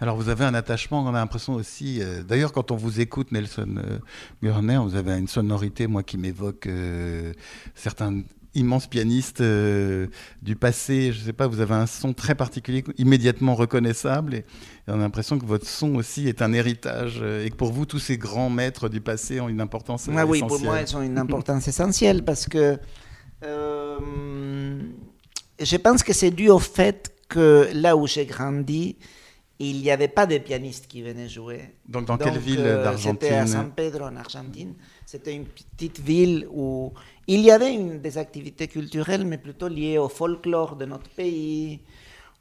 Alors 0.00 0.16
vous 0.16 0.28
avez 0.28 0.44
un 0.44 0.54
attachement, 0.54 1.02
on 1.02 1.08
a 1.08 1.12
l'impression 1.12 1.54
aussi, 1.54 2.00
euh, 2.00 2.22
d'ailleurs 2.22 2.52
quand 2.52 2.70
on 2.70 2.76
vous 2.76 3.00
écoute 3.00 3.32
Nelson 3.32 3.76
euh, 3.78 3.98
vous 4.42 4.94
avez 4.96 5.18
une 5.18 5.26
sonorité, 5.28 5.86
moi 5.86 6.02
qui 6.02 6.18
m'évoque 6.18 6.68
certains 7.74 8.22
immense 8.54 8.86
pianiste 8.86 9.40
euh, 9.40 10.06
du 10.42 10.56
passé, 10.56 11.12
je 11.12 11.20
ne 11.20 11.24
sais 11.24 11.32
pas, 11.32 11.46
vous 11.46 11.60
avez 11.60 11.74
un 11.74 11.86
son 11.86 12.12
très 12.12 12.34
particulier, 12.34 12.84
immédiatement 12.96 13.54
reconnaissable, 13.54 14.34
et, 14.34 14.44
on 14.86 14.94
a 14.94 14.96
l'impression 14.98 15.38
que 15.38 15.46
votre 15.46 15.66
son 15.66 15.94
aussi 15.94 16.28
est 16.28 16.42
un 16.42 16.52
héritage, 16.52 17.18
euh, 17.20 17.44
et 17.44 17.50
que 17.50 17.56
pour 17.56 17.72
vous, 17.72 17.86
tous 17.86 17.98
ces 17.98 18.18
grands 18.18 18.50
maîtres 18.50 18.88
du 18.88 19.00
passé 19.00 19.40
ont 19.40 19.48
une 19.48 19.60
importance 19.60 20.08
ah, 20.08 20.12
essentielle. 20.12 20.30
Oui, 20.30 20.40
pour 20.40 20.60
moi, 20.60 20.80
ils 20.80 20.96
ont 20.96 21.02
une 21.02 21.18
importance 21.18 21.68
essentielle, 21.68 22.24
parce 22.24 22.46
que 22.46 22.78
euh, 23.44 23.98
je 25.60 25.76
pense 25.76 26.02
que 26.02 26.12
c'est 26.12 26.30
dû 26.30 26.48
au 26.48 26.58
fait 26.58 27.12
que 27.28 27.68
là 27.74 27.96
où 27.96 28.06
j'ai 28.06 28.24
grandi, 28.24 28.96
il 29.58 29.80
n'y 29.82 29.90
avait 29.90 30.08
pas 30.08 30.26
de 30.26 30.38
pianistes 30.38 30.86
qui 30.86 31.02
venaient 31.02 31.28
jouer. 31.28 31.74
Donc 31.86 32.06
dans 32.06 32.16
quelle 32.16 32.38
ville 32.38 32.62
d'Argentine 32.62 33.18
C'était 33.20 33.34
à 33.34 33.46
San 33.46 33.72
Pedro, 33.72 34.04
en 34.04 34.16
Argentine. 34.16 34.74
C'était 35.04 35.34
une 35.34 35.46
petite 35.46 35.98
ville 36.00 36.46
où 36.52 36.92
il 37.26 37.40
y 37.40 37.50
avait 37.50 37.74
une, 37.74 38.00
des 38.00 38.18
activités 38.18 38.68
culturelles, 38.68 39.24
mais 39.24 39.38
plutôt 39.38 39.68
liées 39.68 39.98
au 39.98 40.08
folklore 40.08 40.76
de 40.76 40.84
notre 40.84 41.10
pays, 41.10 41.80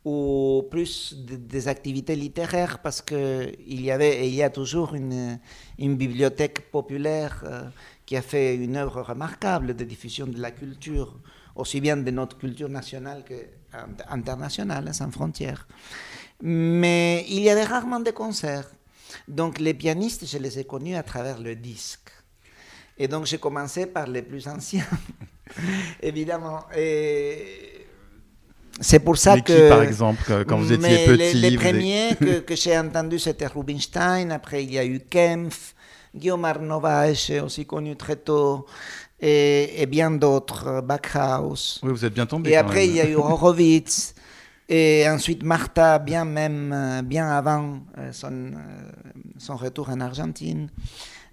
ou 0.06 0.64
plus 0.72 1.14
des 1.18 1.68
activités 1.68 2.16
littéraires 2.16 2.80
parce 2.80 3.02
qu'il 3.02 3.82
y 3.82 3.92
avait 3.92 4.24
et 4.24 4.28
il 4.28 4.36
y 4.36 4.44
a 4.44 4.50
toujours 4.50 4.94
une, 4.96 5.38
une 5.80 5.98
bibliothèque 5.98 6.72
populaire 6.72 7.44
euh, 7.46 7.64
qui 8.06 8.16
a 8.16 8.22
fait 8.22 8.56
une 8.56 8.78
œuvre 8.78 9.02
remarquable 9.02 9.76
de 9.76 9.84
diffusion 9.84 10.26
de 10.28 10.40
la 10.40 10.52
culture, 10.52 11.20
aussi 11.56 11.82
bien 11.82 11.98
de 11.98 12.10
notre 12.12 12.38
culture 12.38 12.70
nationale 12.70 13.26
qu'internationale, 13.28 14.94
sans 14.94 15.12
frontières. 15.12 15.68
Mais 16.42 17.26
il 17.30 17.42
y 17.42 17.50
avait 17.50 17.64
rarement 17.64 18.00
de 18.00 18.12
concerts. 18.12 18.70
Donc 19.28 19.60
les 19.60 19.74
pianistes, 19.74 20.26
je 20.26 20.38
les 20.38 20.60
ai 20.60 20.66
connus 20.66 20.96
à 20.96 21.04
travers 21.04 21.40
le 21.40 21.56
disque. 21.56 22.12
Et 22.98 23.08
donc 23.08 23.26
j'ai 23.26 23.38
commencé 23.38 23.86
par 23.86 24.08
les 24.08 24.22
plus 24.22 24.48
anciens, 24.48 24.88
évidemment. 26.02 26.62
Et 26.76 27.86
c'est 28.80 29.00
pour 29.00 29.18
ça 29.18 29.40
que. 29.40 29.70
par 29.70 29.82
exemple, 29.84 30.46
quand 30.48 30.58
vous 30.58 30.72
étiez 30.72 31.06
petit 31.06 31.38
Les, 31.38 31.58
premiers 31.58 32.16
que, 32.20 32.40
que 32.40 32.56
j'ai 32.56 32.78
entendus, 32.78 33.20
c'était 33.20 33.48
Rubinstein. 33.48 34.32
Après, 34.32 34.64
il 34.64 34.74
y 34.74 34.80
a 34.80 34.86
eu 34.86 35.00
Kempf, 35.00 35.76
Guillaume 36.16 36.46
Arnovage, 36.46 37.32
aussi 37.44 37.66
connu 37.66 37.96
très 37.96 38.16
tôt, 38.16 38.66
et, 39.20 39.86
bien 39.88 40.12
d'autres, 40.12 40.82
Backhaus. 40.82 41.80
Oui, 41.84 41.92
vous 41.92 42.06
êtes 42.06 42.14
bien 42.14 42.26
tombé. 42.26 42.52
Et 42.52 42.58
après, 42.58 42.88
il 42.88 42.94
y 42.94 43.02
a 43.02 43.08
eu 43.08 43.16
Horowitz. 43.16 44.14
Et 44.70 45.08
ensuite, 45.08 45.44
Martha, 45.44 45.98
bien 45.98 46.26
même, 46.26 47.02
bien 47.06 47.30
avant 47.30 47.80
euh, 47.98 48.12
son, 48.12 48.52
euh, 48.54 48.58
son 49.38 49.56
retour 49.56 49.90
en 49.90 50.02
Argentine. 50.02 50.70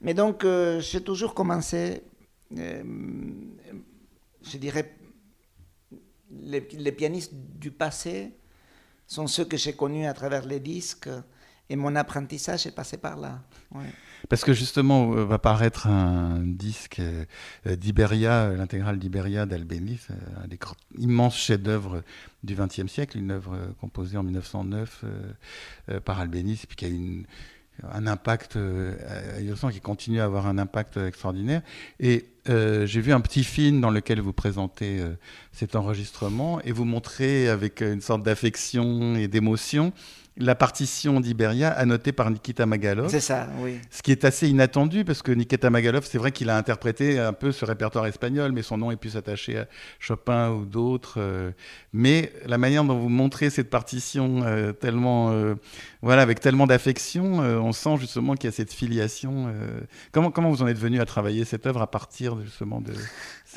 Mais 0.00 0.14
donc, 0.14 0.44
euh, 0.44 0.80
j'ai 0.80 1.00
toujours 1.00 1.34
commencé, 1.34 2.02
je 2.54 2.82
dirais, 4.58 4.94
les, 6.30 6.92
pianistes 6.92 7.32
du 7.34 7.72
passé 7.72 8.36
sont 9.06 9.26
ceux 9.26 9.44
que 9.44 9.56
j'ai 9.56 9.74
connus 9.74 10.06
à 10.06 10.14
travers 10.14 10.46
les 10.46 10.60
disques 10.60 11.08
et 11.68 11.76
mon 11.76 11.96
apprentissage 11.96 12.66
est 12.66 12.74
passé 12.74 12.98
par 12.98 13.16
là. 13.16 13.42
Parce 14.28 14.44
que 14.44 14.52
justement, 14.52 15.08
va 15.08 15.38
paraître 15.38 15.86
un 15.86 16.40
disque 16.42 17.00
euh, 17.00 17.76
d'Iberia, 17.76 18.50
l'intégrale 18.50 18.98
d'Iberia 18.98 19.46
d'Albéniz, 19.46 20.08
euh, 20.10 20.44
un 20.44 20.48
des 20.48 20.58
immenses 20.98 21.36
chefs-d'œuvre 21.36 22.02
du 22.42 22.54
XXe 22.54 22.86
siècle, 22.86 23.18
une 23.18 23.30
œuvre 23.30 23.54
euh, 23.54 23.66
composée 23.80 24.16
en 24.16 24.22
1909 24.22 25.04
par 26.04 26.20
Albéniz, 26.20 26.66
puis 26.66 26.76
qui 26.76 26.84
a 26.86 26.88
une, 26.88 27.26
un 27.82 28.06
impact 28.06 28.56
euh, 28.56 28.94
qui 29.72 29.80
continue 29.80 30.20
à 30.20 30.24
avoir 30.24 30.46
un 30.46 30.58
impact 30.58 30.96
extraordinaire. 30.96 31.62
Et 32.00 32.26
euh, 32.48 32.86
j'ai 32.86 33.00
vu 33.00 33.12
un 33.12 33.20
petit 33.20 33.44
film 33.44 33.80
dans 33.80 33.90
lequel 33.90 34.20
vous 34.20 34.32
présentez 34.32 35.00
euh, 35.00 35.14
cet 35.52 35.76
enregistrement 35.76 36.60
et 36.62 36.72
vous 36.72 36.84
montrez 36.84 37.48
avec 37.48 37.80
une 37.80 38.00
sorte 38.00 38.22
d'affection 38.22 39.16
et 39.16 39.28
d'émotion 39.28 39.92
la 40.36 40.56
partition 40.56 41.20
d'Iberia 41.20 41.70
annotée 41.70 42.10
par 42.10 42.28
Nikita 42.28 42.66
Magalov. 42.66 43.08
C'est 43.08 43.20
ça, 43.20 43.46
oui. 43.60 43.78
Ce 43.90 44.02
qui 44.02 44.10
est 44.10 44.24
assez 44.24 44.48
inattendu 44.48 45.04
parce 45.04 45.22
que 45.22 45.30
Nikita 45.30 45.70
Magalov, 45.70 46.04
c'est 46.04 46.18
vrai 46.18 46.32
qu'il 46.32 46.50
a 46.50 46.56
interprété 46.56 47.20
un 47.20 47.32
peu 47.32 47.52
ce 47.52 47.64
répertoire 47.64 48.06
espagnol, 48.06 48.50
mais 48.52 48.62
son 48.62 48.78
nom 48.78 48.90
est 48.90 48.96
plus 48.96 49.10
s'attacher 49.10 49.58
à 49.58 49.66
Chopin 50.00 50.50
ou 50.50 50.64
d'autres. 50.64 51.14
Euh, 51.18 51.52
mais 51.92 52.32
la 52.46 52.58
manière 52.58 52.82
dont 52.82 52.98
vous 52.98 53.08
montrez 53.08 53.48
cette 53.48 53.70
partition 53.70 54.42
euh, 54.44 54.72
tellement, 54.72 55.30
euh, 55.30 55.54
voilà, 56.02 56.22
avec 56.22 56.40
tellement 56.40 56.66
d'affection, 56.66 57.38
on 57.38 57.72
sent 57.72 57.96
justement 57.98 58.34
qu'il 58.34 58.46
y 58.46 58.52
a 58.52 58.56
cette 58.56 58.72
filiation. 58.72 59.54
comment, 60.10 60.30
comment 60.30 60.50
vous 60.50 60.62
en 60.62 60.66
êtes 60.66 60.78
venu 60.78 61.00
à 61.00 61.04
travailler 61.04 61.44
cette 61.44 61.66
œuvre 61.66 61.80
à 61.80 61.90
partir 61.90 62.40
justement 62.42 62.80
de. 62.80 62.92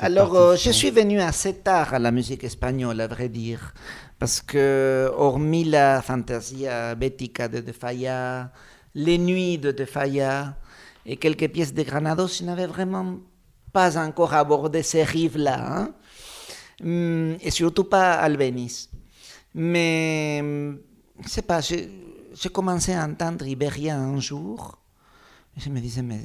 Alors, 0.00 0.56
je 0.56 0.70
suis 0.70 0.90
venu 0.90 1.20
assez 1.20 1.54
tard 1.54 1.94
à 1.94 1.98
la 1.98 2.12
musique 2.12 2.44
espagnole, 2.44 3.00
à 3.00 3.08
vrai 3.08 3.28
dire 3.28 3.74
parce 4.18 4.40
que 4.42 5.10
hormis 5.16 5.64
la 5.64 6.02
fantasia 6.02 6.94
bética 6.94 7.48
de 7.48 7.60
De 7.60 7.72
Falla, 7.72 8.52
les 8.94 9.18
nuits 9.18 9.58
de 9.58 9.70
De 9.70 9.84
Falla 9.84 10.56
et 11.06 11.16
quelques 11.16 11.48
pièces 11.48 11.72
de 11.72 11.82
Granados, 11.82 12.38
je 12.38 12.44
n'avais 12.44 12.66
vraiment 12.66 13.18
pas 13.72 13.96
encore 13.98 14.34
abordé 14.34 14.82
ces 14.82 15.04
rives-là, 15.04 15.58
hein. 15.60 15.94
mm, 16.82 17.34
et 17.40 17.50
surtout 17.50 17.84
pas 17.84 18.14
Albéniz. 18.14 18.90
Mais, 19.54 20.42
je 21.22 21.28
sais 21.28 21.42
pas, 21.42 21.60
j'ai 21.60 22.48
commencé 22.52 22.92
à 22.94 23.04
entendre 23.04 23.46
Iberia 23.46 23.96
un 23.96 24.18
jour, 24.20 24.78
et 25.56 25.60
je 25.60 25.70
me 25.70 25.80
disais, 25.80 26.02
mais, 26.02 26.20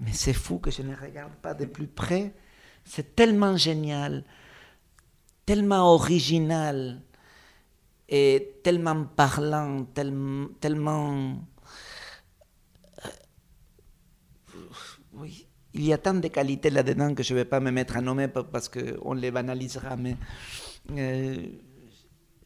mais 0.00 0.12
c'est 0.12 0.32
fou 0.32 0.58
que 0.58 0.70
je 0.70 0.82
ne 0.82 0.94
regarde 0.94 1.34
pas 1.40 1.54
de 1.54 1.64
plus 1.64 1.86
près, 1.86 2.32
c'est 2.86 3.14
tellement 3.16 3.56
génial, 3.56 4.24
tellement 5.44 5.92
original 5.92 7.02
est 8.08 8.62
tellement 8.62 9.04
parlant, 9.04 9.84
tellement... 10.60 11.36
Euh, 13.04 13.08
oui, 15.14 15.46
il 15.74 15.84
y 15.84 15.92
a 15.92 15.98
tant 15.98 16.14
de 16.14 16.28
qualités 16.28 16.70
là-dedans 16.70 17.14
que 17.14 17.22
je 17.22 17.34
ne 17.34 17.40
vais 17.40 17.44
pas 17.44 17.60
me 17.60 17.70
mettre 17.70 17.96
à 17.96 18.00
nommer 18.00 18.28
parce 18.28 18.68
qu'on 18.68 19.12
les 19.12 19.30
banalisera, 19.30 19.96
mais 19.96 20.16
euh, 20.92 21.36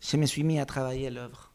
je 0.00 0.16
me 0.16 0.26
suis 0.26 0.42
mis 0.42 0.58
à 0.58 0.64
travailler 0.64 1.10
l'œuvre 1.10 1.52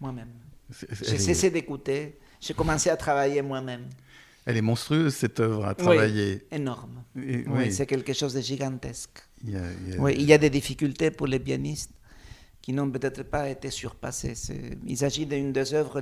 moi-même. 0.00 0.32
J'ai 0.70 1.18
cessé 1.18 1.50
d'écouter, 1.50 2.18
j'ai 2.40 2.54
commencé 2.54 2.88
à 2.88 2.96
travailler 2.96 3.42
moi-même. 3.42 3.88
Elle 4.46 4.58
est 4.58 4.62
monstrueuse, 4.62 5.14
cette 5.14 5.40
œuvre 5.40 5.64
à 5.64 5.74
travailler. 5.74 6.42
Oui, 6.50 6.56
énorme. 6.56 7.02
oui. 7.16 7.72
c'est 7.72 7.86
quelque 7.86 8.12
chose 8.12 8.34
de 8.34 8.40
gigantesque. 8.40 9.20
Oui, 9.98 10.14
il 10.16 10.24
y 10.24 10.32
a 10.32 10.38
des 10.38 10.50
difficultés 10.50 11.10
pour 11.10 11.26
les 11.26 11.38
pianistes 11.38 11.90
qui 12.64 12.72
n'ont 12.72 12.90
peut-être 12.90 13.24
pas 13.24 13.50
été 13.50 13.68
surpassés. 13.68 14.32
Il 14.86 14.96
s'agit 14.96 15.26
d'une 15.26 15.52
des 15.52 15.74
œuvres 15.74 16.00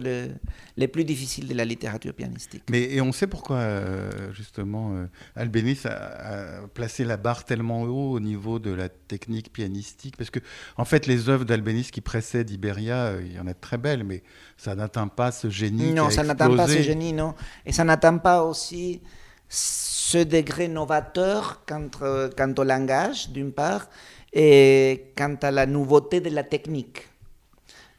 les 0.76 0.86
plus 0.86 1.04
difficiles 1.04 1.48
de 1.48 1.54
la 1.54 1.64
littérature 1.64 2.14
pianistique. 2.14 2.62
Mais 2.70 2.82
et 2.82 3.00
on 3.00 3.10
sait 3.10 3.26
pourquoi, 3.26 3.56
euh, 3.56 4.32
justement, 4.32 4.92
euh, 4.94 5.06
Albéniz 5.34 5.86
a, 5.86 6.68
placé 6.72 7.04
la 7.04 7.16
barre 7.16 7.44
tellement 7.44 7.82
haut 7.82 8.12
au 8.12 8.20
niveau 8.20 8.60
de 8.60 8.70
la 8.70 8.88
technique 8.88 9.52
pianistique. 9.52 10.16
Parce 10.16 10.30
que, 10.30 10.38
en 10.76 10.84
fait, 10.84 11.08
les 11.08 11.28
œuvres 11.28 11.44
d'Albéniz 11.44 11.90
qui 11.90 12.00
précèdent 12.00 12.50
Iberia, 12.50 13.06
euh, 13.06 13.22
il 13.26 13.32
y 13.32 13.40
en 13.40 13.48
a 13.48 13.54
de 13.54 13.60
très 13.60 13.76
belles, 13.76 14.04
mais 14.04 14.22
ça 14.56 14.76
n'atteint 14.76 15.08
pas 15.08 15.32
ce 15.32 15.50
génie. 15.50 15.92
Non, 15.92 16.10
ça 16.10 16.22
n'atteint 16.22 16.54
pas 16.54 16.68
ce 16.68 16.80
génie, 16.80 17.12
non. 17.12 17.34
Et 17.66 17.72
ça 17.72 17.82
n'atteint 17.82 18.18
pas 18.18 18.44
aussi 18.44 19.02
ce 19.48 20.22
degré 20.22 20.68
novateur 20.68 21.64
quant, 21.66 21.88
quant 21.90 22.54
au 22.56 22.62
langage, 22.62 23.30
d'une 23.30 23.50
part, 23.50 23.88
et 24.32 25.12
quant 25.16 25.36
à 25.42 25.50
la 25.50 25.66
nouveauté 25.66 26.20
de 26.20 26.30
la 26.30 26.44
technique. 26.44 27.08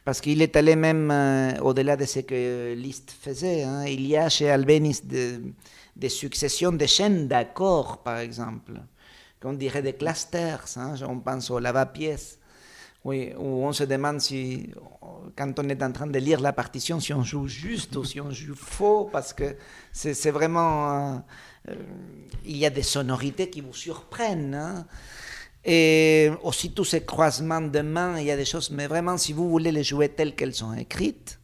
Parce 0.04 0.20
qu'il 0.20 0.42
est 0.42 0.54
allé 0.56 0.76
même 0.76 1.10
euh, 1.10 1.58
au-delà 1.60 1.96
de 1.96 2.04
ce 2.04 2.20
que 2.20 2.74
Liszt 2.74 3.10
faisait. 3.18 3.62
Hein. 3.62 3.86
Il 3.86 4.06
y 4.06 4.16
a 4.16 4.28
chez 4.28 4.50
Albéniz 4.50 5.02
des 5.04 6.08
successions 6.08 6.72
de 6.72 6.84
chaînes 6.86 7.26
d'accords, 7.28 8.02
par 8.02 8.18
exemple, 8.18 8.72
qu'on 9.40 9.54
dirait 9.54 9.82
des 9.82 9.94
clusters. 9.94 10.64
Hein. 10.76 10.94
On 11.08 11.20
pense 11.20 11.50
au 11.50 11.58
lava-pièce, 11.58 12.38
oui, 13.04 13.32
où 13.38 13.64
on 13.64 13.72
se 13.72 13.84
demande 13.84 14.20
si, 14.20 14.70
quand 15.36 15.58
on 15.58 15.68
est 15.68 15.82
en 15.82 15.92
train 15.92 16.06
de 16.06 16.18
lire 16.18 16.40
la 16.40 16.52
partition, 16.52 17.00
si 17.00 17.12
on 17.12 17.22
joue 17.22 17.46
juste 17.46 17.96
ou 17.96 18.04
si 18.04 18.20
on 18.20 18.30
joue 18.30 18.54
faux, 18.56 19.08
parce 19.12 19.32
que 19.32 19.56
c'est 19.92 20.30
vraiment. 20.30 20.90
Euh, 20.90 21.18
euh, 21.70 21.74
il 22.44 22.56
y 22.58 22.66
a 22.66 22.70
des 22.70 22.82
sonorités 22.82 23.48
qui 23.48 23.62
vous 23.62 23.72
surprennent. 23.72 24.54
Hein. 24.54 24.86
Et 25.64 26.30
aussi 26.42 26.72
tous 26.72 26.84
ces 26.84 27.04
croisements 27.04 27.62
de 27.62 27.80
mains, 27.80 28.18
il 28.18 28.26
y 28.26 28.30
a 28.30 28.36
des 28.36 28.44
choses, 28.44 28.70
mais 28.70 28.86
vraiment, 28.86 29.16
si 29.16 29.32
vous 29.32 29.48
voulez 29.48 29.72
les 29.72 29.84
jouer 29.84 30.10
telles 30.10 30.34
qu'elles 30.34 30.54
sont 30.54 30.74
écrites, 30.74 31.40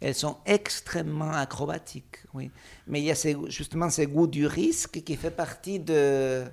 elles 0.00 0.14
sont 0.14 0.38
extrêmement 0.46 1.32
acrobatiques. 1.32 2.18
Oui. 2.34 2.50
Mais 2.86 3.00
il 3.00 3.04
y 3.04 3.10
a 3.12 3.48
justement 3.48 3.90
ce 3.90 4.02
goût 4.02 4.26
du 4.26 4.46
risque 4.46 5.02
qui 5.04 5.14
fait 5.14 5.30
partie 5.30 5.78
de, 5.78 6.44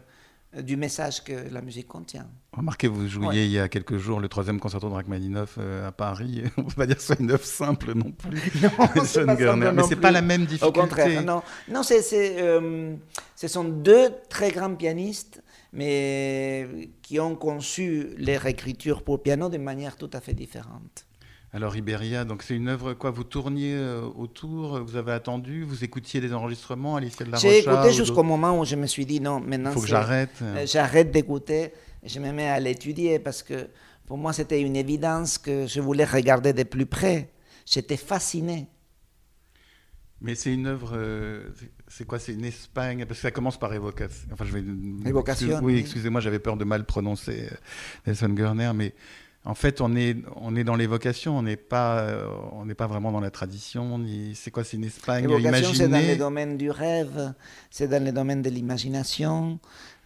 du 0.62 0.78
message 0.78 1.24
que 1.24 1.34
la 1.52 1.62
musique 1.62 1.88
contient. 1.88 2.28
Remarquez, 2.52 2.88
vous 2.88 3.08
jouiez 3.08 3.46
il 3.46 3.52
y 3.52 3.60
a 3.60 3.68
quelques 3.68 3.98
jours 3.98 4.20
le 4.20 4.28
troisième 4.28 4.60
concerto 4.60 4.90
de 4.90 4.94
Rachmaninoff 4.94 5.56
euh, 5.58 5.88
à 5.88 5.92
Paris. 5.92 6.44
On 6.58 6.64
ne 6.64 6.68
peut 6.68 6.76
pas 6.76 6.86
dire 6.86 6.96
que 6.96 7.02
ce 7.02 7.08
soit 7.08 7.20
une 7.20 7.32
œuvre 7.32 7.46
simple 7.46 7.94
non 7.94 8.12
plus. 8.12 8.38
non, 8.62 8.70
c'est 9.06 9.26
pas 9.26 9.36
simple 9.38 9.72
mais 9.74 9.84
ce 9.84 9.90
n'est 9.90 9.96
pas 9.96 10.12
la 10.12 10.22
même 10.22 10.46
difficulté. 10.46 10.66
Au 10.66 10.72
contraire, 10.72 11.24
non. 11.24 11.42
non 11.70 11.84
c'est, 11.84 12.02
euh, 12.14 12.96
ce 13.36 13.48
sont 13.48 13.64
deux 13.64 14.12
très 14.30 14.52
grands 14.52 14.76
pianistes 14.76 15.42
mais 15.74 16.90
qui 17.02 17.20
ont 17.20 17.36
conçu 17.36 18.10
leur 18.18 18.46
écriture 18.46 19.04
pour 19.04 19.22
piano 19.22 19.50
de 19.50 19.58
manière 19.58 19.96
tout 19.96 20.10
à 20.14 20.22
fait 20.22 20.34
différente. 20.34 21.06
Alors 21.54 21.76
Iberia, 21.78 22.26
donc 22.26 22.44
c'est 22.44 22.56
une 22.56 22.68
œuvre 22.68 22.94
quoi 22.94 23.10
Vous 23.10 23.24
tourniez 23.24 23.74
euh, 23.74 24.02
autour, 24.02 24.84
vous 24.84 24.98
avez 24.98 25.14
attendu, 25.14 25.64
vous 25.64 25.84
écoutiez 25.84 26.20
des 26.20 26.34
enregistrements, 26.34 26.98
Alicia 26.98 27.26
de 27.26 27.32
la 27.32 27.38
J'ai 27.38 27.60
écouté 27.60 27.94
jusqu'au 27.94 28.24
moment 28.24 28.60
où 28.60 28.66
je 28.66 28.76
me 28.76 28.86
suis 28.86 29.06
dit 29.06 29.22
non, 29.22 29.40
maintenant 29.40 29.72
faut 29.72 29.82
que 29.82 29.88
j'arrête. 29.88 30.30
Euh, 30.42 30.66
j'arrête 30.66 31.10
d'écouter, 31.10 31.72
je 32.04 32.20
me 32.20 32.32
mets 32.32 32.50
à 32.50 32.60
l'étudier 32.60 33.20
parce 33.20 33.44
que 33.44 33.70
pour 34.06 34.18
moi 34.18 34.34
c'était 34.34 34.62
une 34.62 34.76
évidence 34.76 35.38
que 35.38 35.68
je 35.68 35.80
voulais 35.80 36.06
regarder 36.06 36.52
de 36.52 36.64
plus 36.64 36.86
près. 36.86 37.30
J'étais 37.66 37.98
fasciné. 37.98 38.68
Mais 40.22 40.36
c'est 40.36 40.54
une 40.54 40.66
œuvre, 40.66 40.94
euh, 40.96 41.44
c'est 41.88 42.06
quoi 42.06 42.18
C'est 42.18 42.34
une 42.34 42.46
Espagne 42.46 43.06
Parce 43.06 43.20
que 43.20 43.22
ça 43.24 43.32
commence 43.32 43.60
par 43.60 43.74
évocation. 43.74 44.28
Enfin, 44.32 44.46
je 44.46 44.58
vais. 44.58 44.64
Évocation. 45.08 45.60
oui, 45.62 45.78
excusez-moi, 45.78 46.22
j'avais 46.22 46.40
peur 46.40 46.58
de 46.58 46.66
mal 46.66 46.86
prononcer 46.86 47.50
euh, 47.52 47.56
Nelson 48.08 48.30
Gurner, 48.30 48.72
mais 48.74 48.96
en 49.46 49.54
fait, 49.54 49.80
on 49.80 49.96
est, 49.96 50.18
on 50.36 50.56
est 50.56 50.64
dans 50.64 50.76
l'évocation, 50.76 51.38
on 51.38 51.44
n'est 51.44 51.56
pas, 51.56 52.06
on 52.52 52.66
n'est 52.66 52.76
pas 52.76 52.88
vraiment 52.88 53.12
dans 53.12 53.22
la 53.22 53.32
tradition. 53.32 54.04
C'est 54.34 54.52
quoi 54.52 54.64
C'est 54.66 54.76
une 54.76 54.84
Espagne 54.84 55.30
imaginée 55.30 55.74
c'est 55.74 55.88
dans 55.88 56.00
le 56.00 56.18
domaine 56.18 56.58
du 56.58 56.70
rêve, 56.70 57.34
c'est 57.70 57.88
dans 57.88 58.04
le 58.04 58.12
domaine 58.12 58.42
de 58.42 58.50
l'imagination. 58.50 59.60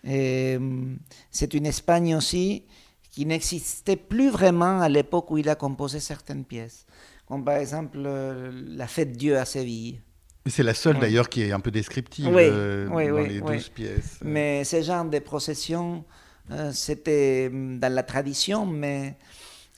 C'est 0.03 1.53
une 1.53 1.65
Espagne 1.65 2.15
aussi 2.15 2.65
qui 3.12 3.25
n'existait 3.25 3.98
plus 3.98 4.30
vraiment 4.30 4.80
à 4.80 4.89
l'époque 4.89 5.30
où 5.32 5.38
il 5.38 5.50
a 5.50 5.56
composé 5.56 6.00
certaines 6.00 6.46
pièces, 6.46 6.86
comme 7.32 7.46
par 7.46 7.56
exemple 7.56 7.98
La 7.98 8.88
Fête 8.88 9.14
Dieu 9.14 9.38
à 9.38 9.46
Séville. 9.46 10.02
C'est 10.48 10.64
la 10.64 10.74
seule 10.74 11.00
d'ailleurs 11.00 11.30
qui 11.30 11.44
est 11.44 11.54
un 11.54 11.62
peu 11.62 11.72
descriptive 11.72 12.28
euh, 12.30 12.90
dans 12.90 12.98
les 13.22 13.40
douze 13.40 13.70
pièces. 13.70 14.20
Mais 14.22 14.66
ce 14.66 14.82
genre 14.82 15.06
de 15.06 15.20
procession, 15.20 16.04
euh, 16.52 16.74
c'était 16.74 17.50
mm, 17.50 17.80
dans 17.80 17.94
la 17.94 18.04
tradition, 18.04 18.66
mais 18.66 19.16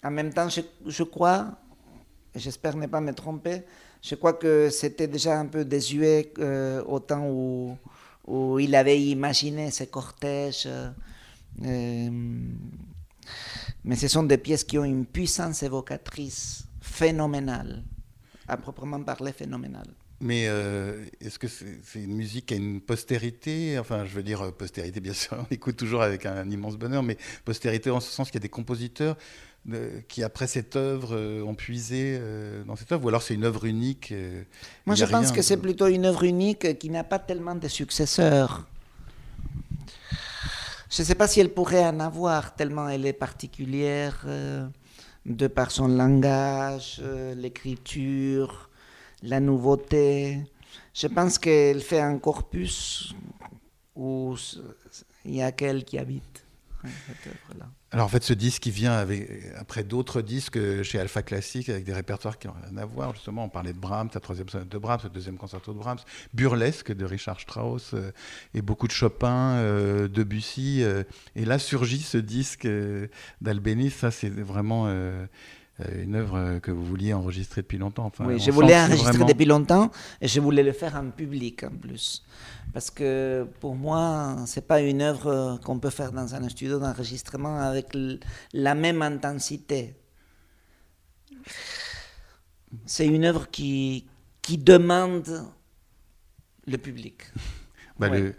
en 0.03 0.09
même 0.09 0.33
temps, 0.33 0.49
je, 0.49 0.61
je 0.87 1.03
crois, 1.03 1.59
j'espère 2.33 2.75
ne 2.75 2.87
pas 2.87 3.01
me 3.01 3.13
tromper, 3.13 3.61
je 4.01 4.15
crois 4.15 4.33
que 4.33 4.71
c'était 4.71 5.07
déjà 5.07 5.39
un 5.39 5.45
peu 5.45 5.63
désuet 5.63 6.33
euh, 6.39 6.83
au 6.85 6.99
temps 6.99 7.27
où, 7.29 7.77
où, 8.25 8.57
il 8.57 8.73
avait 8.73 8.99
imaginé 8.99 9.69
ces 9.69 9.85
cortèges. 9.85 10.67
mais 11.61 12.09
ce 13.95 14.07
sont 14.07 14.23
des 14.23 14.39
pièces 14.39 14.63
qui 14.63 14.79
ont 14.79 14.85
une 14.85 15.05
puissance 15.05 15.61
évocatrice 15.61 16.65
phénoménale, 16.83 17.83
à 18.47 18.57
proprement 18.57 19.01
parler 19.01 19.31
phénoménale. 19.31 19.87
Mais 20.19 20.45
euh, 20.47 21.05
est-ce 21.21 21.39
que 21.39 21.47
c'est 21.47 21.99
une 22.01 22.15
musique 22.15 22.47
qui 22.47 22.53
a 22.53 22.57
une 22.57 22.81
postérité? 22.81 23.79
Enfin, 23.79 24.05
je 24.05 24.13
veux 24.13 24.23
dire, 24.23 24.41
euh, 24.41 24.51
postérité, 24.51 24.99
bien 24.99 25.13
sûr, 25.13 25.37
on 25.39 25.53
écoute 25.53 25.77
toujours 25.77 26.01
avec 26.01 26.25
un, 26.25 26.49
immense 26.49 26.77
bonheur, 26.77 27.03
mais 27.03 27.17
postérité 27.45 27.89
en 27.89 27.99
ce 27.99 28.11
sens 28.11 28.27
qu'il 28.27 28.35
y 28.35 28.41
a 28.41 28.41
des 28.41 28.49
compositeurs 28.49 29.17
qui, 30.09 30.23
après 30.23 30.47
cette 30.47 30.75
œuvre, 30.75 31.15
euh, 31.15 31.41
ont 31.41 31.55
puisé 31.55 32.19
dans 32.67 32.75
cette 32.75 32.91
œuvre, 32.91 33.05
ou 33.05 33.07
alors 33.07 33.21
c'est 33.21 33.33
une 33.33 33.45
œuvre 33.45 33.63
unique 33.63 34.13
Moi, 34.85 34.95
je 34.95 35.05
pense 35.05 35.31
que 35.31 35.41
c'est 35.41 35.57
plutôt 35.57 35.87
une 35.87 36.05
œuvre 36.05 36.23
unique 36.23 36.77
qui 36.79 36.89
n'a 36.89 37.05
pas 37.05 37.19
tellement 37.19 37.55
de 37.55 37.67
successeurs. 37.69 38.67
Je 40.89 41.01
ne 41.01 41.07
sais 41.07 41.15
pas 41.15 41.27
si 41.29 41.39
elle 41.39 41.53
pourrait 41.53 41.85
en 41.85 42.01
avoir, 42.01 42.55
tellement 42.55 42.89
elle 42.89 43.05
est 43.05 43.13
particulière 43.13 44.25
de 45.25 45.47
par 45.47 45.71
son 45.71 45.87
langage, 45.87 47.01
l'écriture 47.35 48.69
la 49.23 49.39
nouveauté. 49.39 50.39
Je 50.93 51.07
pense 51.07 51.39
qu'elle 51.39 51.81
fait 51.81 52.01
un 52.01 52.19
corpus 52.19 53.15
où 53.95 54.35
il 55.25 55.35
y 55.35 55.41
a 55.41 55.51
qu'elle 55.51 55.83
qui 55.85 55.97
habite. 55.97 56.42
Alors 57.91 58.05
en 58.05 58.09
fait, 58.09 58.23
ce 58.23 58.33
disque 58.33 58.63
qui 58.63 58.71
vient 58.71 59.05
après 59.57 59.83
d'autres 59.83 60.21
disques 60.21 60.57
chez 60.81 60.99
Alpha 60.99 61.21
Classique 61.21 61.69
avec 61.69 61.83
des 61.83 61.93
répertoires 61.93 62.39
qui 62.39 62.47
n'ont 62.47 62.53
rien 62.53 62.77
à 62.77 62.85
voir. 62.85 63.13
Justement, 63.13 63.45
on 63.45 63.49
parlait 63.49 63.73
de 63.73 63.77
Brahms, 63.77 64.09
la 64.13 64.19
troisième 64.19 64.49
sonate 64.49 64.69
de 64.69 64.77
Brahms, 64.77 65.01
le 65.03 65.09
deuxième 65.09 65.37
concerto 65.37 65.73
de 65.73 65.77
Brahms, 65.77 65.99
Burlesque 66.33 66.91
de 66.91 67.05
Richard 67.05 67.39
Strauss 67.39 67.93
euh, 67.93 68.11
et 68.53 68.61
beaucoup 68.61 68.87
de 68.87 68.91
Chopin, 68.93 69.57
euh, 69.57 70.07
Debussy. 70.07 70.81
Euh, 70.81 71.03
et 71.35 71.45
là 71.45 71.59
surgit 71.59 72.01
ce 72.01 72.17
disque 72.17 72.67
d'Albéniz. 73.41 73.93
Ça, 73.93 74.11
c'est 74.11 74.29
vraiment 74.29 74.85
euh, 74.87 75.25
une 76.01 76.15
œuvre 76.15 76.59
que 76.59 76.71
vous 76.71 76.83
vouliez 76.83 77.13
enregistrer 77.13 77.61
depuis 77.61 77.77
longtemps. 77.77 78.05
Enfin, 78.05 78.25
oui, 78.25 78.39
je 78.39 78.51
voulais 78.51 78.77
enregistrer 78.77 79.25
depuis 79.25 79.45
longtemps 79.45 79.91
et 80.21 80.27
je 80.27 80.39
voulais 80.39 80.63
le 80.63 80.71
faire 80.71 80.95
en 80.95 81.09
public 81.09 81.63
en 81.63 81.75
plus. 81.75 82.23
Parce 82.73 82.89
que 82.89 83.47
pour 83.59 83.75
moi, 83.75 84.37
ce 84.45 84.59
n'est 84.59 84.65
pas 84.65 84.81
une 84.81 85.01
œuvre 85.01 85.59
qu'on 85.63 85.79
peut 85.79 85.89
faire 85.89 86.11
dans 86.11 86.33
un 86.35 86.49
studio 86.49 86.79
d'enregistrement 86.79 87.59
avec 87.59 87.95
la 88.53 88.75
même 88.75 89.01
intensité. 89.01 89.95
C'est 92.85 93.05
une 93.05 93.25
œuvre 93.25 93.49
qui, 93.49 94.07
qui 94.41 94.57
demande 94.57 95.45
le 96.65 96.77
public. 96.77 97.23
Bah, 97.99 98.09
le, 98.09 98.33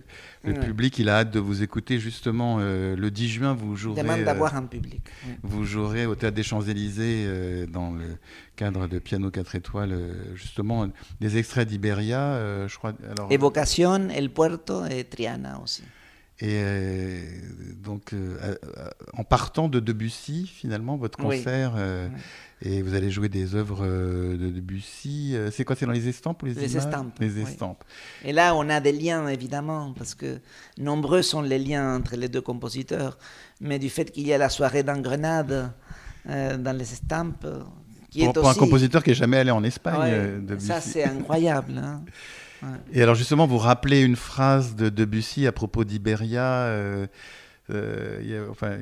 public, 0.52 0.98
il 0.98 1.08
a 1.08 1.18
hâte 1.18 1.30
de 1.30 1.40
vous 1.40 1.62
écouter. 1.62 1.98
Justement, 1.98 2.58
euh, 2.60 2.96
le 2.96 3.10
10 3.10 3.28
juin, 3.28 3.54
vous 3.54 3.76
jouerez. 3.76 4.02
Demande 4.02 4.20
euh, 4.20 4.24
d'avoir 4.24 4.56
un 4.56 4.64
public. 4.64 5.00
Vous 5.42 5.64
jouerez 5.64 6.06
au 6.06 6.14
Théâtre 6.14 6.36
des 6.36 6.42
Champs-Élysées 6.42 7.24
euh, 7.26 7.66
dans 7.66 7.92
le 7.92 8.16
cadre 8.56 8.86
de 8.86 8.98
Piano 8.98 9.30
4 9.30 9.54
étoiles, 9.54 9.98
justement, 10.34 10.88
des 11.20 11.38
extraits 11.38 11.66
d'Iberia, 11.66 12.66
je 12.68 12.76
crois. 12.76 12.92
Alors, 13.10 13.32
Évocation, 13.32 14.08
El 14.10 14.30
Puerto 14.30 14.84
et 14.86 15.04
Triana 15.04 15.60
aussi. 15.62 15.82
Et 16.40 17.22
donc, 17.82 18.12
en 19.12 19.24
partant 19.24 19.68
de 19.68 19.80
Debussy, 19.80 20.46
finalement, 20.46 20.96
votre 20.96 21.18
concert. 21.18 21.76
Et 22.66 22.80
vous 22.80 22.94
allez 22.94 23.10
jouer 23.10 23.28
des 23.28 23.54
œuvres 23.54 23.84
euh, 23.84 24.38
de 24.38 24.48
Debussy. 24.48 25.32
Euh, 25.34 25.50
c'est 25.50 25.64
quoi 25.64 25.76
C'est 25.76 25.84
dans 25.84 25.92
les 25.92 26.08
estampes 26.08 26.42
ou 26.42 26.46
les, 26.46 26.54
les 26.54 26.76
estampes 26.78 27.12
Les 27.20 27.38
estampes. 27.38 27.84
Et 28.24 28.32
là, 28.32 28.54
on 28.54 28.70
a 28.70 28.80
des 28.80 28.92
liens, 28.92 29.28
évidemment, 29.28 29.92
parce 29.96 30.14
que 30.14 30.38
nombreux 30.78 31.20
sont 31.20 31.42
les 31.42 31.58
liens 31.58 31.96
entre 31.96 32.16
les 32.16 32.28
deux 32.28 32.40
compositeurs. 32.40 33.18
Mais 33.60 33.78
du 33.78 33.90
fait 33.90 34.10
qu'il 34.10 34.26
y 34.26 34.32
a 34.32 34.38
la 34.38 34.48
soirée 34.48 34.82
d'Engrenade 34.82 35.72
euh, 36.30 36.56
dans 36.56 36.72
les 36.76 36.90
estampes. 36.90 37.46
Qui 38.10 38.20
pour, 38.20 38.28
est 38.28 38.32
pour 38.32 38.48
un 38.48 38.54
compositeur 38.54 39.02
qui 39.02 39.10
n'est 39.10 39.16
jamais 39.16 39.38
allé 39.38 39.50
en 39.50 39.62
Espagne. 39.62 40.46
Debussy. 40.46 40.66
Ça, 40.66 40.80
c'est 40.80 41.04
incroyable. 41.04 41.76
Hein. 41.76 42.02
Et 42.92 43.02
alors, 43.02 43.14
justement, 43.14 43.46
vous 43.46 43.58
rappelez 43.58 44.02
une 44.02 44.16
phrase 44.16 44.76
de 44.76 44.88
Debussy 44.88 45.46
à 45.46 45.52
propos 45.52 45.84
d'Iberia. 45.84 46.68
Euh, 47.70 48.46
enfin, 48.50 48.76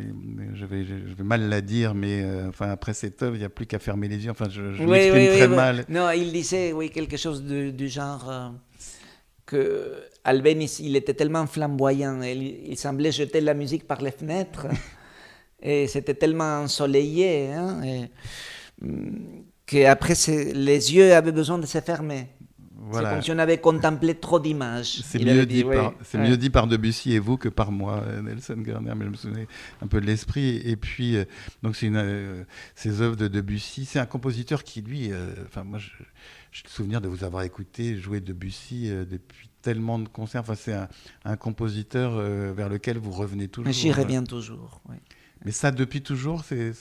je 0.54 0.66
vais, 0.66 0.84
je 0.84 1.14
vais, 1.14 1.22
mal 1.22 1.48
la 1.48 1.60
dire, 1.60 1.94
mais 1.94 2.22
euh, 2.22 2.48
enfin, 2.48 2.70
après 2.70 2.94
cette 2.94 3.22
œuvre, 3.22 3.36
il 3.36 3.38
n'y 3.38 3.44
a 3.44 3.48
plus 3.48 3.66
qu'à 3.66 3.78
fermer 3.78 4.08
les 4.08 4.24
yeux. 4.24 4.30
Enfin, 4.30 4.48
je, 4.50 4.72
je 4.74 4.82
m'exprime 4.82 5.28
très 5.28 5.48
mal. 5.48 5.84
Non, 5.88 6.10
il 6.10 6.32
disait 6.32 6.72
oui, 6.72 6.90
quelque 6.90 7.16
chose 7.16 7.44
du 7.44 7.88
genre 7.88 8.28
euh, 8.28 8.48
que 9.46 10.02
Albéniz, 10.24 10.80
il 10.80 10.96
était 10.96 11.14
tellement 11.14 11.46
flamboyant, 11.46 12.22
il, 12.22 12.76
semblait 12.76 13.12
jeter 13.12 13.40
la 13.40 13.54
musique 13.54 13.86
par 13.86 14.02
les 14.02 14.10
fenêtres, 14.10 14.66
et 15.62 15.86
c'était 15.86 16.14
tellement 16.14 16.62
ensoleillé, 16.62 17.52
hein, 17.52 17.80
mm, 18.80 19.42
qu'après, 19.64 20.14
les 20.26 20.94
yeux 20.94 21.14
avaient 21.14 21.32
besoin 21.32 21.58
de 21.58 21.66
se 21.66 21.80
fermer. 21.80 22.26
C'est 22.92 23.02
comme 23.02 23.22
si 23.22 23.32
on 23.32 23.38
avait 23.38 23.58
contemplé 23.58 24.14
trop 24.14 24.40
d'images. 24.40 25.02
C'est 25.04 25.22
mieux, 25.22 25.46
dit, 25.46 25.64
par, 25.64 25.94
mieux 26.14 26.36
dit 26.36 26.50
par 26.50 26.66
Debussy 26.66 27.12
et 27.12 27.18
vous 27.18 27.36
que 27.36 27.48
par 27.48 27.70
moi, 27.70 28.02
Nelson 28.22 28.56
Garner, 28.58 28.92
mais 28.96 29.04
je 29.04 29.10
me 29.10 29.16
souviens 29.16 29.44
un 29.80 29.86
peu 29.86 30.00
de 30.00 30.06
l'esprit. 30.06 30.56
Et 30.64 30.76
puis, 30.76 31.16
euh, 31.16 31.24
donc 31.62 31.76
c'est 31.76 31.86
une, 31.86 31.96
euh, 31.96 32.44
ces 32.74 33.00
œuvres 33.00 33.16
de 33.16 33.28
Debussy, 33.28 33.84
c'est 33.84 33.98
un 33.98 34.06
compositeur 34.06 34.64
qui, 34.64 34.82
lui, 34.82 35.12
euh, 35.12 35.32
enfin 35.46 35.64
moi, 35.64 35.78
j'ai 35.78 36.64
le 36.64 36.70
souvenir 36.70 37.00
de 37.00 37.08
vous 37.08 37.24
avoir 37.24 37.42
écouté 37.42 37.96
jouer 37.96 38.20
Debussy 38.20 38.90
depuis 39.08 39.48
tellement 39.62 39.98
de 39.98 40.08
concerts. 40.08 40.42
Enfin, 40.42 40.54
c'est 40.54 40.76
un, 41.24 41.36
compositeur 41.36 42.20
vers 42.52 42.68
lequel 42.68 42.98
vous 42.98 43.12
revenez 43.12 43.48
toujours. 43.48 43.72
J'y 43.72 43.92
reviens 43.92 44.24
toujours, 44.24 44.80
oui. 44.88 44.96
Mais 45.44 45.50
ça, 45.50 45.72
depuis 45.72 46.02
toujours, 46.02 46.44
c'est 46.44 46.72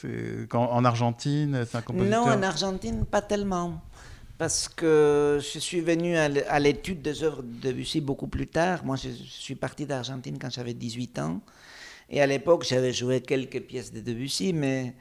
en 0.53 0.85
Argentine, 0.85 1.65
c'est 1.67 1.77
un 1.77 1.81
compositeur. 1.81 2.25
Non, 2.25 2.31
en 2.31 2.43
Argentine, 2.43 3.05
pas 3.05 3.21
tellement 3.21 3.81
parce 4.41 4.67
que 4.67 5.37
je 5.39 5.59
suis 5.59 5.81
venu 5.81 6.17
à 6.17 6.59
l'étude 6.59 7.03
des 7.03 7.21
œuvres 7.21 7.43
de 7.43 7.69
Debussy 7.69 8.01
beaucoup 8.01 8.25
plus 8.25 8.47
tard. 8.47 8.83
Moi, 8.83 8.95
je 8.95 9.09
suis 9.09 9.53
parti 9.53 9.85
d'Argentine 9.85 10.39
quand 10.41 10.49
j'avais 10.49 10.73
18 10.73 11.19
ans. 11.19 11.41
Et 12.09 12.23
à 12.23 12.25
l'époque, 12.25 12.65
j'avais 12.67 12.91
joué 12.91 13.21
quelques 13.21 13.61
pièces 13.61 13.93
de 13.93 13.99
Debussy, 13.99 14.51
mais 14.51 14.95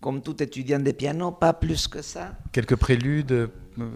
comme 0.00 0.22
tout 0.22 0.42
étudiant 0.42 0.78
de 0.78 0.90
piano, 0.92 1.32
pas 1.32 1.52
plus 1.52 1.86
que 1.86 2.00
ça. 2.00 2.38
Quelques 2.50 2.76
préludes 2.76 3.30
euh, 3.30 3.48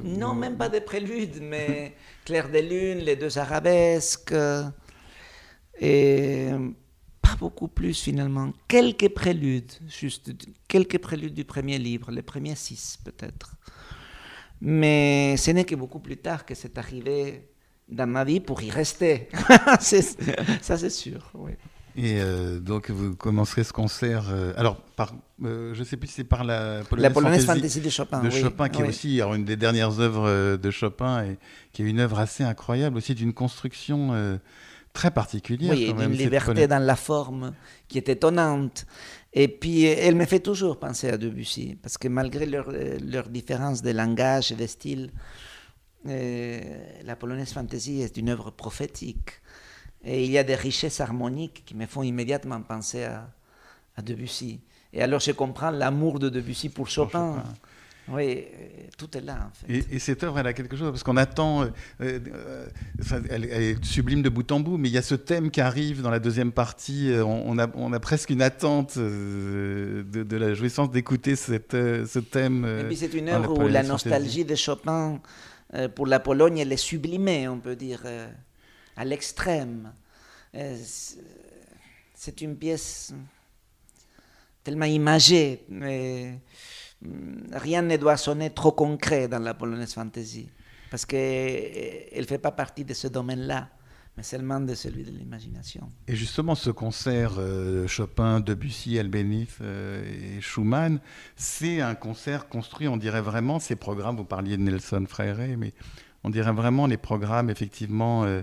Non, 0.04 0.34
même 0.34 0.58
pas 0.58 0.68
des 0.68 0.82
préludes, 0.82 1.38
mais 1.40 1.94
Clair 2.26 2.50
de 2.50 2.58
Lune, 2.58 2.98
les 2.98 3.16
deux 3.16 3.38
arabesques. 3.38 4.34
Et 5.80 6.50
pas 7.22 7.36
beaucoup 7.38 7.68
plus 7.68 7.98
finalement. 7.98 8.52
Quelques 8.68 9.08
préludes, 9.08 9.72
juste 9.88 10.32
quelques 10.68 10.98
préludes 10.98 11.32
du 11.32 11.46
premier 11.46 11.78
livre, 11.78 12.10
les 12.10 12.20
premiers 12.20 12.56
six 12.56 12.98
peut-être. 13.02 13.56
Mais 14.64 15.36
ce 15.38 15.50
n'est 15.50 15.64
que 15.64 15.74
beaucoup 15.74 15.98
plus 15.98 16.16
tard 16.16 16.46
que 16.46 16.54
c'est 16.54 16.78
arrivé 16.78 17.48
dans 17.88 18.06
ma 18.06 18.22
vie 18.22 18.38
pour 18.38 18.62
y 18.62 18.70
rester. 18.70 19.28
ça, 19.80 20.78
c'est 20.78 20.90
sûr. 20.90 21.30
Oui. 21.34 21.50
Et 21.96 22.20
euh, 22.20 22.60
donc, 22.60 22.88
vous 22.88 23.16
commencerez 23.16 23.64
ce 23.64 23.72
concert. 23.72 24.26
Euh, 24.30 24.52
alors, 24.56 24.76
par, 24.96 25.14
euh, 25.42 25.74
je 25.74 25.80
ne 25.80 25.84
sais 25.84 25.96
plus 25.96 26.06
si 26.06 26.14
c'est 26.14 26.24
par 26.24 26.44
la 26.44 26.84
Polonaise, 26.88 27.02
la 27.02 27.10
Polonaise 27.10 27.44
Fantasy, 27.44 27.80
de 27.80 27.90
Chopin. 27.90 28.22
De 28.22 28.30
Chopin, 28.30 28.68
qui 28.68 28.82
est 28.82 28.88
aussi 28.88 29.20
alors, 29.20 29.34
une 29.34 29.44
des 29.44 29.56
dernières 29.56 29.98
œuvres 29.98 30.56
de 30.56 30.70
Chopin 30.70 31.24
et 31.24 31.38
qui 31.72 31.82
est 31.82 31.86
une 31.86 31.98
œuvre 31.98 32.20
assez 32.20 32.44
incroyable, 32.44 32.96
aussi 32.96 33.16
d'une 33.16 33.34
construction 33.34 34.38
très 34.92 35.10
particulière. 35.10 35.72
Oui, 35.72 35.92
d'une 35.92 36.12
liberté 36.12 36.68
dans 36.68 36.78
la 36.78 36.96
forme 36.96 37.52
qui 37.88 37.98
est 37.98 38.08
étonnante. 38.08 38.86
Et 39.34 39.48
puis, 39.48 39.84
elle 39.84 40.14
me 40.14 40.26
fait 40.26 40.40
toujours 40.40 40.78
penser 40.78 41.08
à 41.08 41.16
Debussy, 41.16 41.76
parce 41.80 41.96
que 41.96 42.08
malgré 42.08 42.44
leur, 42.44 42.70
leur 42.70 43.28
différence 43.28 43.80
de 43.80 43.90
langage 43.90 44.52
et 44.52 44.56
de 44.56 44.66
style, 44.66 45.10
euh, 46.08 46.60
la 47.04 47.16
polonaise 47.16 47.52
fantasy 47.52 48.02
est 48.02 48.16
une 48.16 48.28
œuvre 48.28 48.50
prophétique. 48.50 49.30
Et 50.04 50.24
il 50.24 50.30
y 50.30 50.38
a 50.38 50.44
des 50.44 50.56
richesses 50.56 51.00
harmoniques 51.00 51.62
qui 51.64 51.74
me 51.74 51.86
font 51.86 52.02
immédiatement 52.02 52.60
penser 52.60 53.04
à, 53.04 53.30
à 53.96 54.02
Debussy. 54.02 54.60
Et 54.92 55.02
alors 55.02 55.20
je 55.20 55.32
comprends 55.32 55.70
l'amour 55.70 56.18
de 56.18 56.28
Debussy 56.28 56.68
pour 56.68 56.88
Chopin. 56.88 57.42
Oui, 58.08 58.46
tout 58.98 59.16
est 59.16 59.20
là 59.20 59.48
en 59.48 59.54
fait. 59.54 59.84
Et, 59.90 59.98
cette 59.98 60.24
œuvre, 60.24 60.38
elle 60.38 60.46
a 60.46 60.52
quelque 60.52 60.76
chose 60.76 60.90
parce 60.90 61.04
qu'on 61.04 61.16
attend. 61.16 61.62
Euh, 61.62 61.70
euh, 62.00 62.66
elle, 63.30 63.44
est 63.44 63.84
sublime 63.84 64.22
de 64.22 64.28
bout 64.28 64.50
en 64.50 64.60
bout, 64.60 64.76
mais 64.76 64.88
il 64.88 64.92
y 64.92 64.98
a 64.98 65.02
ce 65.02 65.14
thème 65.14 65.50
qui 65.50 65.60
arrive 65.60 66.02
dans 66.02 66.10
la 66.10 66.18
deuxième 66.18 66.50
partie. 66.50 67.10
Euh, 67.10 67.24
on, 67.24 67.58
a, 67.58 67.68
on 67.74 67.92
a, 67.92 68.00
presque 68.00 68.30
une 68.30 68.42
attente 68.42 68.98
de, 68.98 70.36
la 70.36 70.54
jouissance 70.54 70.90
d'écouter 70.90 71.36
ce 71.36 72.18
thème. 72.18 72.80
et 72.80 72.84
puis 72.84 72.96
c'est 72.96 73.14
une 73.14 73.28
œuvre 73.28 73.56
où 73.56 73.68
la 73.68 73.84
nostalgie 73.84 74.44
de 74.44 74.56
Chopin 74.56 75.20
pour 75.94 76.06
la 76.06 76.20
Pologne, 76.20 76.58
elle 76.58 76.72
est 76.72 76.76
sublimée, 76.76 77.48
on 77.48 77.58
peut 77.58 77.76
dire, 77.76 78.02
à 78.96 79.04
l'extrême. 79.04 79.92
c'est 80.52 82.40
une 82.40 82.56
pièce 82.56 83.14
tellement 84.64 84.86
imagée. 84.86 85.64
Mais 85.68 86.40
rien 87.52 87.82
ne 87.82 87.96
doit 87.96 88.16
sonner 88.16 88.50
trop 88.50 88.72
concret 88.72 89.28
dans 89.28 89.38
la 89.38 89.54
polonaise 89.54 89.94
fantasy, 89.94 90.48
parce 90.90 91.06
qu'elle 91.06 92.20
ne 92.20 92.26
fait 92.26 92.38
pas 92.38 92.52
partie 92.52 92.84
de 92.84 92.94
ce 92.94 93.08
domaine-là, 93.08 93.68
mais 94.16 94.22
seulement 94.22 94.60
de 94.60 94.74
celui 94.74 95.04
de 95.04 95.10
l'imagination. 95.10 95.88
Et 96.06 96.14
justement, 96.14 96.54
ce 96.54 96.70
concert 96.70 97.32
euh, 97.38 97.86
Chopin, 97.86 98.40
Debussy, 98.40 98.98
Albéniz 98.98 99.48
euh, 99.62 100.36
et 100.36 100.40
Schumann, 100.40 101.00
c'est 101.34 101.80
un 101.80 101.94
concert 101.94 102.48
construit, 102.48 102.88
on 102.88 102.98
dirait 102.98 103.22
vraiment, 103.22 103.58
ces 103.58 103.76
programmes, 103.76 104.16
vous 104.16 104.24
parliez 104.24 104.56
de 104.56 104.62
Nelson 104.62 105.04
Freire, 105.08 105.38
mais 105.56 105.72
on 106.24 106.30
dirait 106.30 106.52
vraiment 106.52 106.86
les 106.86 106.98
programmes, 106.98 107.50
effectivement, 107.50 108.24
euh, 108.24 108.42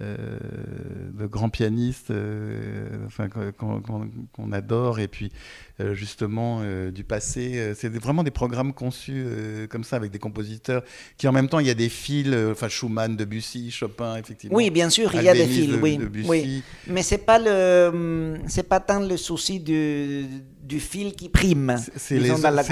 de 0.00 1.26
grands 1.26 1.48
pianistes 1.48 2.10
euh, 2.10 3.06
enfin, 3.06 3.28
qu'on 3.28 4.52
adore, 4.52 5.00
et 5.00 5.08
puis 5.08 5.32
euh, 5.80 5.94
justement 5.94 6.62
du 6.90 7.04
passé. 7.04 7.72
C'est 7.74 7.88
vraiment 7.88 8.22
des 8.22 8.30
programmes 8.30 8.72
conçus 8.72 9.24
comme 9.70 9.84
ça, 9.84 9.96
avec 9.96 10.10
des 10.10 10.18
compositeurs 10.18 10.82
qui 11.16 11.26
en 11.28 11.32
même 11.32 11.48
temps, 11.48 11.58
il 11.60 11.66
y 11.66 11.70
a 11.70 11.74
des 11.74 11.88
fils, 11.88 12.28
enfin 12.50 12.68
Schumann, 12.68 13.16
Debussy, 13.16 13.70
Chopin, 13.70 14.16
effectivement. 14.16 14.56
Oui, 14.56 14.70
bien 14.70 14.90
sûr, 14.90 15.14
il 15.14 15.22
y 15.22 15.28
a 15.28 15.34
des 15.34 15.46
fils, 15.46 15.74
oui, 15.80 15.98
oui. 16.26 16.62
Mais 16.86 17.02
c'est 17.02 17.18
pas 17.18 17.38
le, 17.38 18.38
c'est 18.48 18.68
pas 18.68 18.80
tant 18.80 19.00
le 19.00 19.16
souci 19.16 19.60
du, 19.60 20.26
du 20.62 20.80
fil 20.80 21.14
qui 21.14 21.28
prime. 21.28 21.76
C'est 21.96 22.18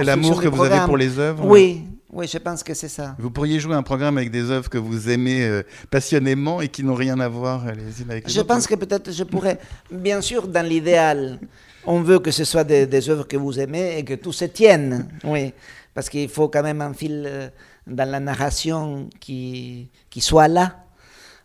l'amour 0.04 0.42
que 0.42 0.48
vous 0.48 0.62
avez 0.62 0.84
pour 0.84 0.96
les 0.96 1.18
œuvres. 1.18 1.46
Oui, 1.46 1.84
oui, 2.14 2.28
je 2.28 2.38
pense 2.38 2.62
que 2.62 2.74
c'est 2.74 2.88
ça. 2.88 3.16
Vous 3.18 3.30
pourriez 3.30 3.58
jouer 3.58 3.74
un 3.74 3.82
programme 3.82 4.16
avec 4.16 4.30
des 4.30 4.48
œuvres 4.48 4.70
que 4.70 4.78
vous 4.78 5.10
aimez 5.10 5.44
euh, 5.44 5.62
passionnément 5.90 6.60
et 6.60 6.68
qui 6.68 6.84
n'ont 6.84 6.94
rien 6.94 7.18
à 7.18 7.28
voir 7.28 7.66
les 7.66 8.02
unes 8.02 8.10
avec 8.10 8.26
les 8.26 8.32
je 8.32 8.38
autres. 8.38 8.48
Je 8.48 8.54
pense 8.54 8.66
que 8.68 8.76
peut-être 8.76 9.10
je 9.10 9.24
pourrais. 9.24 9.58
Bien 9.90 10.20
sûr, 10.20 10.46
dans 10.46 10.64
l'idéal, 10.64 11.40
on 11.84 12.02
veut 12.02 12.20
que 12.20 12.30
ce 12.30 12.44
soit 12.44 12.62
des, 12.62 12.86
des, 12.86 13.10
œuvres 13.10 13.26
que 13.26 13.36
vous 13.36 13.58
aimez 13.58 13.98
et 13.98 14.04
que 14.04 14.14
tout 14.14 14.32
se 14.32 14.44
tienne. 14.44 15.08
Oui, 15.24 15.52
parce 15.92 16.08
qu'il 16.08 16.28
faut 16.28 16.48
quand 16.48 16.62
même 16.62 16.80
un 16.80 16.94
fil 16.94 17.24
euh, 17.26 17.48
dans 17.86 18.08
la 18.08 18.20
narration 18.20 19.10
qui, 19.18 19.88
qui 20.08 20.20
soit 20.20 20.48
là. 20.48 20.84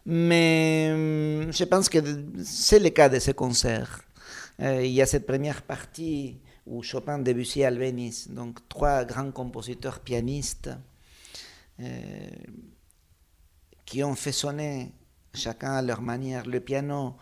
Mais 0.05 0.89
hum, 0.93 1.51
je 1.51 1.63
pense 1.63 1.89
que 1.89 1.97
c'est 2.43 2.79
le 2.79 2.89
cas 2.89 3.09
de 3.09 3.17
ce 3.17 3.31
concert. 3.31 4.01
Euh, 4.61 4.83
il 4.83 4.91
y 4.91 5.01
a 5.01 5.05
cette 5.07 5.25
première 5.25 5.63
partie 5.63 6.37
ou 6.69 6.83
Chopin, 6.83 7.19
Debussy, 7.19 7.63
Albéniz, 7.63 8.29
donc 8.29 8.67
trois 8.69 9.03
grands 9.03 9.31
compositeurs 9.31 9.99
pianistes 9.99 10.69
euh, 11.79 12.29
qui 13.85 14.03
ont 14.03 14.15
fait 14.15 14.31
sonner 14.31 14.91
chacun 15.33 15.73
à 15.73 15.81
leur 15.81 16.01
manière 16.01 16.45
le 16.45 16.59
piano 16.59 17.15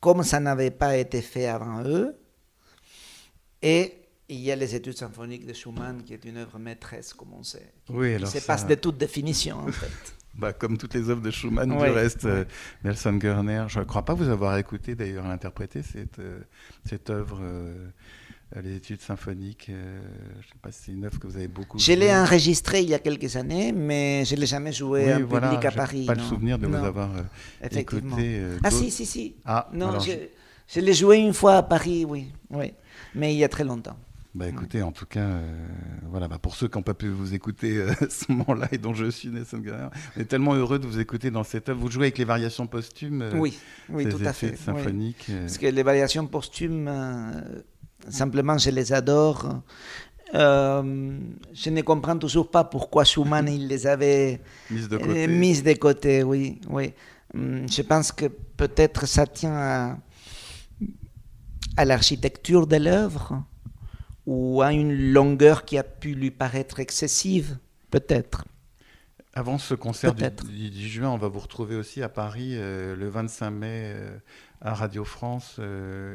comme 0.00 0.22
ça 0.22 0.40
n'avait 0.40 0.70
pas 0.70 0.96
été 0.96 1.20
fait 1.20 1.46
avant 1.46 1.82
eux. 1.84 2.16
Et 3.62 3.92
il 4.28 4.40
y 4.40 4.52
a 4.52 4.56
les 4.56 4.74
études 4.74 4.96
symphoniques 4.96 5.46
de 5.46 5.52
Schumann, 5.52 6.02
qui 6.04 6.14
est 6.14 6.24
une 6.24 6.36
œuvre 6.36 6.58
maîtresse, 6.58 7.12
comme 7.12 7.32
on 7.32 7.42
sait. 7.42 7.72
Oui, 7.88 8.14
alors 8.14 8.28
ça... 8.28 8.40
passe 8.40 8.66
de 8.66 8.74
toute 8.74 8.98
définition, 8.98 9.58
en 9.58 9.72
fait. 9.72 10.14
bah, 10.34 10.52
comme 10.52 10.78
toutes 10.78 10.94
les 10.94 11.08
œuvres 11.10 11.22
de 11.22 11.30
Schumann, 11.30 11.70
du 11.70 11.76
reste, 11.76 12.24
euh, 12.24 12.44
Nelson 12.84 13.18
Gerner. 13.20 13.64
Je 13.68 13.80
ne 13.80 13.84
crois 13.84 14.04
pas 14.04 14.14
vous 14.14 14.28
avoir 14.28 14.56
écouté, 14.58 14.94
d'ailleurs, 14.94 15.26
l'interpréter, 15.26 15.82
cette, 15.82 16.18
euh, 16.18 16.40
cette 16.84 17.10
œuvre. 17.10 17.38
Euh, 17.42 17.88
les 18.62 18.76
études 18.76 19.00
symphoniques. 19.00 19.68
Euh, 19.70 20.00
je 20.34 20.36
ne 20.36 20.42
sais 20.42 20.58
pas 20.62 20.72
si 20.72 20.82
c'est 20.84 20.92
une 20.92 21.04
œuvre 21.04 21.18
que 21.18 21.26
vous 21.26 21.36
avez 21.36 21.48
beaucoup. 21.48 21.78
Je 21.78 21.92
l'ai 21.92 22.14
enregistrée 22.14 22.82
il 22.82 22.88
y 22.88 22.94
a 22.94 22.98
quelques 22.98 23.36
années, 23.36 23.72
mais 23.72 24.24
je 24.24 24.34
ne 24.34 24.40
l'ai 24.40 24.46
jamais 24.46 24.72
joué 24.72 25.12
en 25.14 25.18
public 25.18 25.64
à 25.64 25.70
Paris. 25.70 26.06
Pas 26.06 26.14
le 26.14 26.22
souvenir 26.22 26.58
de 26.58 26.66
vous 26.66 26.74
avoir 26.74 27.10
euh, 27.16 27.68
écouté. 27.70 28.40
ah 28.62 28.70
si, 28.70 28.90
si, 28.90 29.06
si. 29.06 29.36
Ah, 29.44 29.68
non, 29.72 29.98
je, 29.98 30.12
je, 30.68 30.80
l'ai 30.80 30.94
joué 30.94 31.18
une 31.18 31.34
fois 31.34 31.56
à 31.56 31.62
Paris, 31.62 32.04
oui, 32.04 32.32
oui, 32.50 32.72
mais 33.14 33.34
il 33.34 33.38
y 33.38 33.44
a 33.44 33.48
très 33.48 33.64
longtemps. 33.64 33.96
Bah 34.34 34.46
écoutez, 34.48 34.82
en 34.82 34.92
tout 34.92 35.06
cas, 35.06 35.30
voilà, 36.02 36.28
bah, 36.28 36.38
pour 36.38 36.56
ceux 36.56 36.68
qui 36.68 36.76
n'ont 36.76 36.82
pas 36.82 36.92
pu 36.92 37.08
vous 37.08 37.32
écouter 37.32 37.80
à 37.80 37.94
ce 38.10 38.30
moment-là 38.32 38.68
et 38.70 38.76
dont 38.76 38.92
je 38.92 39.10
suis 39.10 39.30
Nelson 39.30 39.58
Garner, 39.58 39.88
on 40.14 40.20
est 40.20 40.26
tellement 40.26 40.52
heureux 40.52 40.78
de 40.78 40.86
vous 40.86 41.00
écouter 41.00 41.30
dans 41.30 41.42
cette 41.42 41.70
œuvre. 41.70 41.80
Vous 41.80 41.90
jouez 41.90 42.04
avec 42.04 42.18
les 42.18 42.26
variations 42.26 42.66
posthumes, 42.66 43.30
oui, 43.34 43.58
oui, 43.88 44.06
tout 44.06 44.20
à 44.24 44.34
fait, 44.34 44.54
symphoniques. 44.56 45.30
Parce 45.40 45.56
que 45.56 45.66
les 45.66 45.82
variations 45.82 46.26
posthumes 46.26 46.86
Simplement, 48.08 48.58
je 48.58 48.70
les 48.70 48.92
adore. 48.92 49.62
Euh, 50.34 51.18
je 51.52 51.70
ne 51.70 51.82
comprends 51.82 52.18
toujours 52.18 52.50
pas 52.50 52.64
pourquoi 52.64 53.04
Schumann 53.04 53.48
il 53.48 53.68
les 53.68 53.86
avait 53.86 54.40
mises 54.70 54.88
de 54.88 54.96
côté. 54.96 55.26
Mis 55.28 55.62
de 55.62 55.72
côté 55.74 56.22
oui, 56.24 56.60
oui. 56.68 56.92
Hum, 57.34 57.66
je 57.68 57.82
pense 57.82 58.10
que 58.12 58.26
peut-être 58.26 59.06
ça 59.06 59.26
tient 59.26 59.54
à, 59.54 59.98
à 61.76 61.84
l'architecture 61.84 62.66
de 62.66 62.76
l'œuvre 62.76 63.44
ou 64.26 64.62
à 64.62 64.72
une 64.72 65.12
longueur 65.12 65.64
qui 65.64 65.78
a 65.78 65.84
pu 65.84 66.14
lui 66.14 66.32
paraître 66.32 66.80
excessive, 66.80 67.58
peut-être. 67.90 68.44
Avant 69.34 69.58
ce 69.58 69.74
concert 69.74 70.14
du, 70.14 70.70
10 70.70 70.88
juin, 70.88 71.10
on 71.10 71.18
va 71.18 71.28
vous 71.28 71.38
retrouver 71.38 71.76
aussi 71.76 72.02
à 72.02 72.08
Paris 72.08 72.52
euh, 72.54 72.96
le 72.96 73.08
25 73.08 73.50
mai 73.50 73.92
euh, 73.94 74.18
à 74.60 74.74
Radio 74.74 75.04
France 75.04 75.56
euh, 75.58 76.14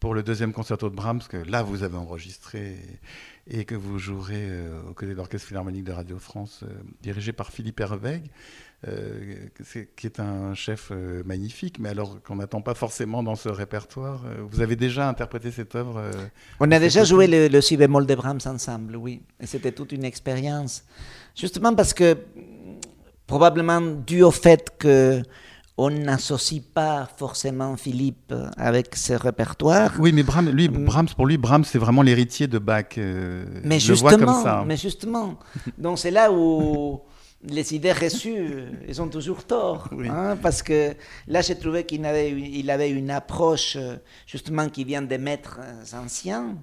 pour 0.00 0.14
le 0.14 0.22
deuxième 0.22 0.52
concerto 0.52 0.90
de 0.90 0.94
Brahms, 0.94 1.22
que 1.28 1.36
là 1.36 1.62
vous 1.62 1.82
avez 1.82 1.96
enregistré 1.96 2.76
et, 3.48 3.64
que 3.64 3.74
vous 3.74 3.98
jouerez 3.98 4.48
euh, 4.48 4.90
au 4.90 4.94
côté 4.94 5.12
de 5.12 5.16
l'Orchestre 5.16 5.48
Philharmonique 5.48 5.84
de 5.84 5.92
Radio 5.92 6.18
France, 6.18 6.60
euh, 6.64 6.68
dirigé 7.02 7.32
par 7.32 7.50
Philippe 7.50 7.80
Hervègue, 7.80 8.30
qui 9.96 10.06
est 10.06 10.20
un 10.20 10.54
chef 10.54 10.92
magnifique, 11.24 11.78
mais 11.80 11.88
alors 11.88 12.22
qu'on 12.22 12.36
n'attend 12.36 12.60
pas 12.60 12.74
forcément 12.74 13.22
dans 13.22 13.34
ce 13.34 13.48
répertoire. 13.48 14.22
Vous 14.48 14.60
avez 14.60 14.76
déjà 14.76 15.08
interprété 15.08 15.50
cette 15.50 15.74
œuvre 15.74 16.04
On 16.60 16.70
a 16.70 16.78
déjà 16.78 17.02
joué 17.02 17.26
le, 17.26 17.48
le 17.48 17.60
si 17.62 17.76
bémol 17.76 18.06
de 18.06 18.14
Brahms 18.14 18.42
ensemble, 18.44 18.94
oui, 18.94 19.22
et 19.40 19.46
c'était 19.46 19.72
toute 19.72 19.90
une 19.90 20.04
expérience. 20.04 20.84
Justement 21.34 21.74
parce 21.74 21.94
que, 21.94 22.16
probablement 23.26 23.80
dû 23.80 24.22
au 24.22 24.30
fait 24.30 24.76
que 24.78 25.22
on 25.78 25.90
n'associe 25.90 26.62
pas 26.62 27.08
forcément 27.18 27.76
Philippe 27.76 28.32
avec 28.56 28.96
ce 28.96 29.12
répertoire. 29.12 29.92
Oui, 29.98 30.12
mais 30.12 30.22
Brahms, 30.22 30.50
lui, 30.50 30.68
mm. 30.68 30.84
Brahms 30.84 31.08
pour 31.14 31.26
lui, 31.26 31.36
Brahms, 31.36 31.64
c'est 31.64 31.78
vraiment 31.78 32.02
l'héritier 32.02 32.46
de 32.46 32.58
Bach. 32.58 32.96
Euh, 32.96 33.44
mais, 33.62 33.78
justement, 33.78 34.64
mais 34.64 34.76
justement, 34.76 35.38
donc 35.76 35.98
c'est 35.98 36.10
là 36.10 36.32
où 36.32 37.00
les 37.44 37.74
idées 37.74 37.92
reçues, 37.92 38.64
elles 38.88 39.02
ont 39.02 39.08
toujours 39.08 39.44
tort. 39.44 39.90
Hein, 40.08 40.36
parce 40.40 40.62
que 40.62 40.94
là, 41.26 41.42
j'ai 41.42 41.58
trouvé 41.58 41.84
qu'il 41.84 42.04
avait, 42.06 42.30
il 42.30 42.70
avait 42.70 42.90
une 42.90 43.10
approche, 43.10 43.76
justement, 44.26 44.68
qui 44.68 44.84
vient 44.84 45.02
des 45.02 45.18
maîtres 45.18 45.60
anciens. 45.92 46.56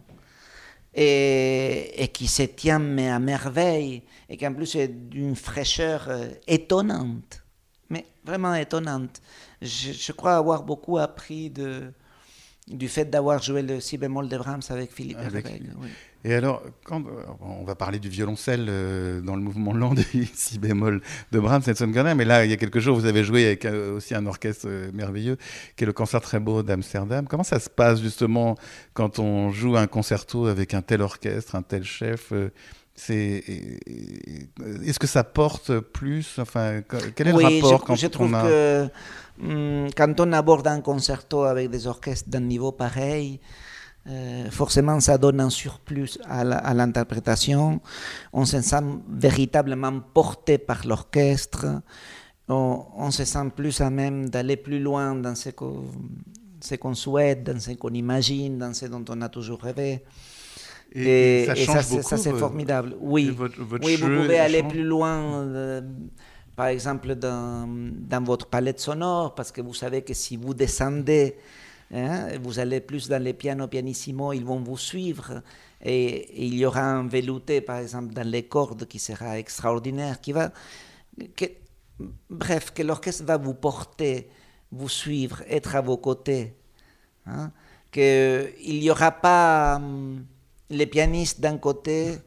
Et, 0.95 2.03
et 2.03 2.07
qui 2.09 2.27
se 2.27 2.43
tient 2.43 2.77
mais 2.77 3.09
à 3.09 3.17
merveille, 3.17 4.03
et 4.29 4.37
qu'en 4.37 4.53
plus 4.53 4.75
est 4.75 4.89
d'une 4.89 5.35
fraîcheur 5.35 6.05
euh, 6.07 6.27
étonnante 6.47 7.42
mais 7.93 8.05
vraiment 8.25 8.55
étonnante. 8.55 9.21
Je, 9.61 10.11
crois 10.11 10.35
avoir 10.35 10.63
beaucoup 10.63 10.97
appris 10.97 11.51
de, 11.51 11.93
du 12.67 12.89
fait 12.89 13.05
d'avoir 13.05 13.41
joué 13.41 13.61
le 13.61 13.79
si 13.79 13.97
bémol 13.97 14.27
de 14.27 14.37
Brahms 14.37 14.63
avec 14.69 14.91
Philippe 14.91 15.19
avec, 15.19 15.45
Et 16.25 16.33
alors, 16.33 16.63
quand, 16.85 17.01
euh, 17.01 17.23
on 17.39 17.63
va 17.63 17.75
parler 17.75 17.99
du 17.99 18.09
violoncelle 18.09 18.65
euh, 18.67 19.21
dans 19.21 19.35
le 19.35 19.43
mouvement 19.43 19.73
lent 19.73 19.93
du 19.93 20.27
si 20.33 20.57
bémol 20.57 21.01
de 21.31 21.39
Brahms, 21.39 21.61
Nelson 21.67 21.87
Garner, 21.87 22.15
mais 22.15 22.25
là, 22.25 22.45
il 22.45 22.49
y 22.49 22.53
a 22.53 22.57
quelques 22.57 22.79
jours, 22.79 22.97
vous 22.97 23.05
avez 23.05 23.23
joué 23.23 23.45
avec 23.45 23.65
euh, 23.65 23.95
aussi 23.97 24.15
un 24.15 24.25
orchestre 24.25 24.67
merveilleux, 24.91 25.37
qui 25.75 25.83
est 25.83 25.87
le 25.87 25.93
Concert 25.93 26.21
très 26.21 26.39
beau 26.39 26.63
d'Amsterdam. 26.63 27.27
Comment 27.27 27.43
ça 27.43 27.59
se 27.59 27.69
passe 27.69 28.01
justement 28.01 28.57
quand 28.95 29.19
on 29.19 29.51
joue 29.51 29.77
un 29.77 29.87
concerto 29.87 30.47
avec 30.47 30.73
un 30.73 30.81
tel 30.81 31.03
orchestre, 31.03 31.53
un 31.55 31.61
tel 31.61 31.83
chef 31.83 32.33
c'est 32.95 33.43
est-ce 34.85 34.99
que 34.99 35.07
ça 35.07 35.23
porte 35.23 35.79
plus 35.79 36.37
enfin 36.37 36.81
quel 37.15 37.27
est 37.27 37.31
le 37.31 37.43
rapport 37.43 37.79
je, 37.79 37.85
quand 37.85 37.95
je 37.95 38.07
trouve 38.07 38.31
que 38.31 38.87
hum, 39.41 39.87
quand 39.97 40.19
on 40.19 40.31
aborde 40.31 40.67
un 40.67 40.81
concerto 40.81 41.43
avec 41.43 41.71
des 41.71 41.87
orchestres 41.87 42.29
d'un 42.29 42.41
niveau 42.41 42.71
pareil 42.71 43.39
euh, 44.07 44.49
forcément 44.51 44.99
ça 44.99 45.17
donne 45.17 45.39
un 45.39 45.49
surplus 45.49 46.17
à 46.27 46.73
l'interprétation. 46.73 47.79
On 48.33 48.43
se 48.43 48.59
sent 48.61 48.83
véritablement 49.09 49.97
porté 50.13 50.57
par 50.57 50.85
l'orchestre. 50.85 51.81
On, 52.49 52.83
on, 52.97 53.11
se 53.11 53.23
sent 53.23 53.49
plus 53.55 53.79
à 53.79 53.89
même 53.89 54.29
d'aller 54.29 54.57
plus 54.57 54.79
loin 54.79 55.15
dans 55.15 55.35
ce 55.35 55.51
qu'on 55.51 56.93
souhaite 56.93 57.45
dans 57.45 57.57
ce 57.57 57.71
qu'on 57.71 57.93
imagine 57.93 58.57
dans 58.57 58.73
ce 58.73 58.87
dont 58.87 59.05
on 59.07 59.21
a 59.21 59.29
toujours 59.29 59.61
rêvé 59.61 60.03
Et, 60.95 61.47
ça, 61.65 61.81
c'est 61.81 62.33
formidable. 62.33 62.95
Oui, 62.99 63.35
oui 63.35 63.95
vous 63.95 64.07
pouvez 64.07 64.39
aller 64.39 64.61
plus 64.61 64.83
loin, 64.83 65.41
euh, 65.41 65.81
par 66.55 66.67
exemple, 66.67 67.15
dans, 67.15 67.67
dans, 67.67 68.23
votre 68.23 68.45
palette 68.45 68.79
sonore, 68.79 69.33
parce 69.33 69.51
que 69.51 69.61
vous 69.61 69.73
savez 69.73 70.03
que 70.03 70.13
si 70.13 70.37
vous 70.37 70.53
descendez, 70.53 71.35
hein, 71.91 72.27
vous 72.41 72.59
allez 72.59 72.79
plus 72.79 73.09
dans 73.09 73.21
les 73.21 73.33
pianos 73.33 73.67
pianissimo, 73.67 74.33
ils 74.33 74.45
vont 74.45 74.59
vous 74.59 74.77
suivre. 74.77 75.41
Et, 75.83 76.45
il 76.45 76.53
y 76.53 76.65
aura 76.65 76.83
un 76.83 77.07
velouté, 77.07 77.61
par 77.61 77.77
exemple, 77.77 78.13
dans 78.13 78.27
les 78.27 78.43
cordes 78.43 78.85
qui 78.85 78.99
sera 78.99 79.39
extraordinaire, 79.39 80.21
qui 80.21 80.31
va. 80.31 80.51
Que, 81.35 81.45
bref, 82.29 82.71
que 82.71 82.83
l'orchestre 82.83 83.25
va 83.25 83.37
vous 83.37 83.55
porter, 83.55 84.29
vous 84.71 84.89
suivre, 84.89 85.41
être 85.49 85.75
à 85.75 85.81
vos 85.81 85.97
côtés. 85.97 86.55
Hein, 87.25 87.51
Qu'il 87.91 88.79
n'y 88.79 88.91
aura 88.91 89.11
pas. 89.11 89.77
Hum, 89.77 90.25
les 90.69 90.85
pianistes 90.85 91.41
d'un 91.41 91.57
côté 91.57 92.17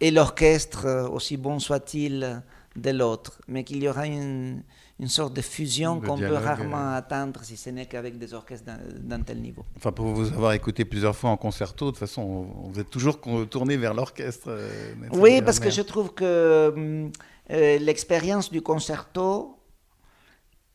et 0.00 0.10
l'orchestre, 0.10 0.86
euh, 0.86 1.08
aussi 1.08 1.36
bon 1.36 1.58
soit-il, 1.58 2.42
de 2.76 2.90
l'autre, 2.90 3.40
mais 3.48 3.64
qu'il 3.64 3.82
y 3.82 3.88
aura 3.88 4.06
une, 4.06 4.62
une, 5.00 5.08
sorte 5.08 5.34
de 5.34 5.40
fusion 5.40 6.00
qu'on 6.00 6.16
peut 6.16 6.32
rarement 6.32 6.92
euh. 6.92 6.98
atteindre 6.98 7.40
si 7.42 7.56
ce 7.56 7.68
n'est 7.68 7.86
qu'avec 7.86 8.16
des 8.16 8.32
orchestres 8.32 8.70
d'un 9.00 9.20
tel 9.22 9.40
niveau. 9.40 9.64
Enfin, 9.76 9.90
pour 9.90 10.06
vous 10.06 10.28
avoir 10.28 10.52
écouté 10.52 10.84
plusieurs 10.84 11.16
fois 11.16 11.30
en 11.30 11.36
concerto, 11.36 11.86
de 11.86 11.90
toute 11.90 11.98
façon, 11.98 12.46
vous 12.70 12.78
êtes 12.78 12.88
toujours 12.88 13.20
tourné 13.50 13.76
vers 13.76 13.92
l'orchestre. 13.92 14.46
Euh, 14.50 14.94
oui, 15.12 15.42
parce 15.42 15.58
que 15.58 15.68
je 15.68 15.82
trouve 15.82 16.14
que 16.14 17.10
l'expérience 17.48 18.52
du 18.52 18.62
concerto, 18.62 19.58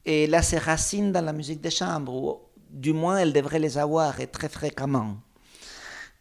et 0.06 0.28
là, 0.28 0.42
ses 0.42 0.58
racines 0.58 1.12
dans 1.12 1.24
la 1.24 1.34
musique 1.34 1.62
de 1.62 1.70
chambre, 1.70 2.14
ou 2.14 2.40
du 2.70 2.92
moins, 2.92 3.18
elle 3.18 3.32
devrait 3.32 3.60
les 3.60 3.78
avoir, 3.78 4.20
et 4.20 4.28
très 4.28 4.50
fréquemment. 4.50 5.16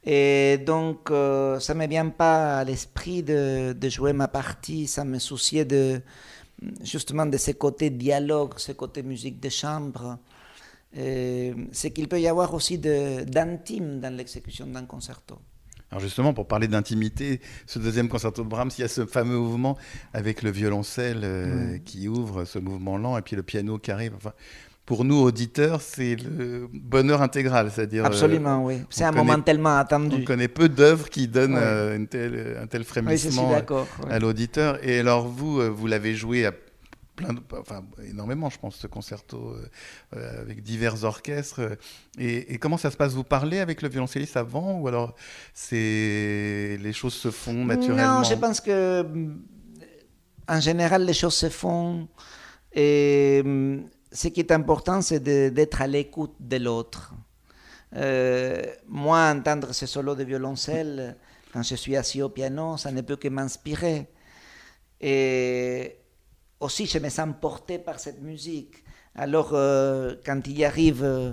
Et 0.04 0.58
donc, 0.58 1.10
euh, 1.10 1.58
ça 1.60 1.74
ne 1.74 1.80
me 1.80 1.86
vient 1.86 2.08
pas 2.08 2.58
à 2.58 2.64
l'esprit 2.64 3.22
de, 3.22 3.72
de, 3.72 3.88
jouer 3.88 4.12
ma 4.12 4.28
partie, 4.28 4.86
ça 4.86 5.04
me 5.04 5.18
souciait 5.18 5.64
de, 5.64 6.02
justement 6.82 7.24
de 7.26 7.36
ce 7.38 7.52
côté 7.52 7.90
dialogue, 7.90 8.54
ce 8.58 8.72
côté 8.72 9.02
musique 9.02 9.40
de 9.40 9.48
chambre. 9.48 10.18
C'est 10.92 11.90
qu'il 11.92 12.06
peut 12.06 12.20
y 12.20 12.28
avoir 12.28 12.54
aussi 12.54 12.78
d'intime 12.78 13.98
dans 13.98 14.14
l'exécution 14.16 14.66
d'un 14.66 14.84
concerto. 14.84 15.40
Alors 15.94 16.02
justement, 16.02 16.34
pour 16.34 16.48
parler 16.48 16.66
d'intimité, 16.66 17.40
ce 17.66 17.78
deuxième 17.78 18.08
concerto 18.08 18.42
de 18.42 18.48
Brahms, 18.48 18.72
il 18.78 18.80
y 18.80 18.84
a 18.84 18.88
ce 18.88 19.06
fameux 19.06 19.38
mouvement 19.38 19.78
avec 20.12 20.42
le 20.42 20.50
violoncelle 20.50 21.20
euh, 21.22 21.78
qui 21.84 22.08
ouvre 22.08 22.44
ce 22.44 22.58
mouvement 22.58 22.98
lent 22.98 23.16
et 23.16 23.22
puis 23.22 23.36
le 23.36 23.44
piano 23.44 23.78
qui 23.78 23.92
arrive. 23.92 24.12
Enfin, 24.16 24.32
pour 24.86 25.04
nous 25.04 25.16
auditeurs, 25.16 25.80
c'est 25.80 26.16
le 26.16 26.68
bonheur 26.72 27.22
intégral, 27.22 27.70
c'est-à-dire. 27.70 28.04
Absolument, 28.04 28.64
oui. 28.64 28.82
C'est 28.90 29.04
un 29.04 29.12
moment 29.12 29.40
tellement 29.40 29.78
attendu. 29.78 30.16
On 30.20 30.24
connaît 30.24 30.48
peu 30.48 30.68
d'œuvres 30.68 31.08
qui 31.08 31.26
donnent 31.26 31.56
euh, 31.58 31.98
un 32.60 32.66
tel 32.66 32.84
frémissement 32.84 33.52
à 34.10 34.18
l'auditeur. 34.18 34.78
Et 34.86 35.00
alors 35.00 35.26
vous, 35.26 35.60
euh, 35.60 35.68
vous 35.68 35.86
l'avez 35.86 36.14
joué 36.14 36.44
à 36.44 36.52
plein, 37.16 37.34
enfin 37.58 37.82
énormément, 38.06 38.50
je 38.50 38.58
pense, 38.58 38.76
ce 38.76 38.86
concerto 38.86 39.56
euh, 40.14 40.42
avec 40.42 40.62
divers 40.62 41.04
orchestres. 41.04 41.60
Et, 42.18 42.58
comment 42.58 42.76
ça 42.76 42.90
se 42.90 42.96
passe? 42.98 43.12
Vous 43.14 43.24
parlez 43.24 43.60
avec 43.60 43.80
le 43.80 43.88
violoncelliste 43.88 44.36
avant, 44.36 44.80
ou 44.80 44.88
alors 44.88 45.14
c'est 45.54 46.78
les 46.78 46.92
choses 46.92 47.14
se 47.14 47.30
font 47.30 47.64
naturellement? 47.64 48.18
Non, 48.18 48.24
je 48.24 48.34
pense 48.34 48.60
que 48.60 49.06
en 50.46 50.60
général 50.60 51.06
les 51.06 51.14
choses 51.14 51.36
se 51.36 51.48
font. 51.48 52.06
Et 52.76 53.42
ce 54.14 54.28
qui 54.28 54.40
est 54.40 54.52
important, 54.52 55.02
c'est 55.02 55.20
d'être 55.20 55.82
à 55.82 55.88
l'écoute 55.88 56.36
de 56.38 56.56
l'autre. 56.56 57.12
Euh, 57.96 58.62
moi, 58.86 59.32
entendre 59.34 59.72
ce 59.72 59.86
solo 59.86 60.14
de 60.14 60.22
violoncelle, 60.22 61.16
quand 61.52 61.62
je 61.62 61.74
suis 61.74 61.96
assis 61.96 62.22
au 62.22 62.28
piano, 62.28 62.76
ça 62.76 62.92
ne 62.92 63.00
peut 63.00 63.16
que 63.16 63.26
m'inspirer. 63.26 64.06
Et 65.00 65.96
aussi, 66.60 66.86
je 66.86 66.98
me 67.00 67.08
sens 67.08 67.28
porté 67.40 67.78
par 67.78 67.98
cette 67.98 68.22
musique. 68.22 68.84
Alors, 69.16 69.50
euh, 69.52 70.14
quand 70.24 70.40
il 70.46 70.58
y 70.58 70.64
arrive 70.64 71.02
euh, 71.02 71.32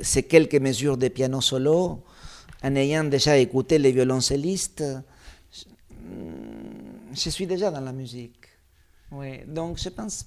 ces 0.00 0.22
quelques 0.22 0.60
mesures 0.60 0.96
de 0.96 1.08
piano 1.08 1.40
solo, 1.40 2.04
en 2.62 2.76
ayant 2.76 3.04
déjà 3.04 3.36
écouté 3.36 3.78
les 3.78 3.90
violoncellistes, 3.90 4.84
je, 7.12 7.30
suis 7.30 7.46
déjà 7.48 7.72
dans 7.72 7.80
la 7.80 7.92
musique. 7.92 8.46
Oui. 9.10 9.40
Donc, 9.46 9.78
je 9.78 9.88
pense 9.88 10.26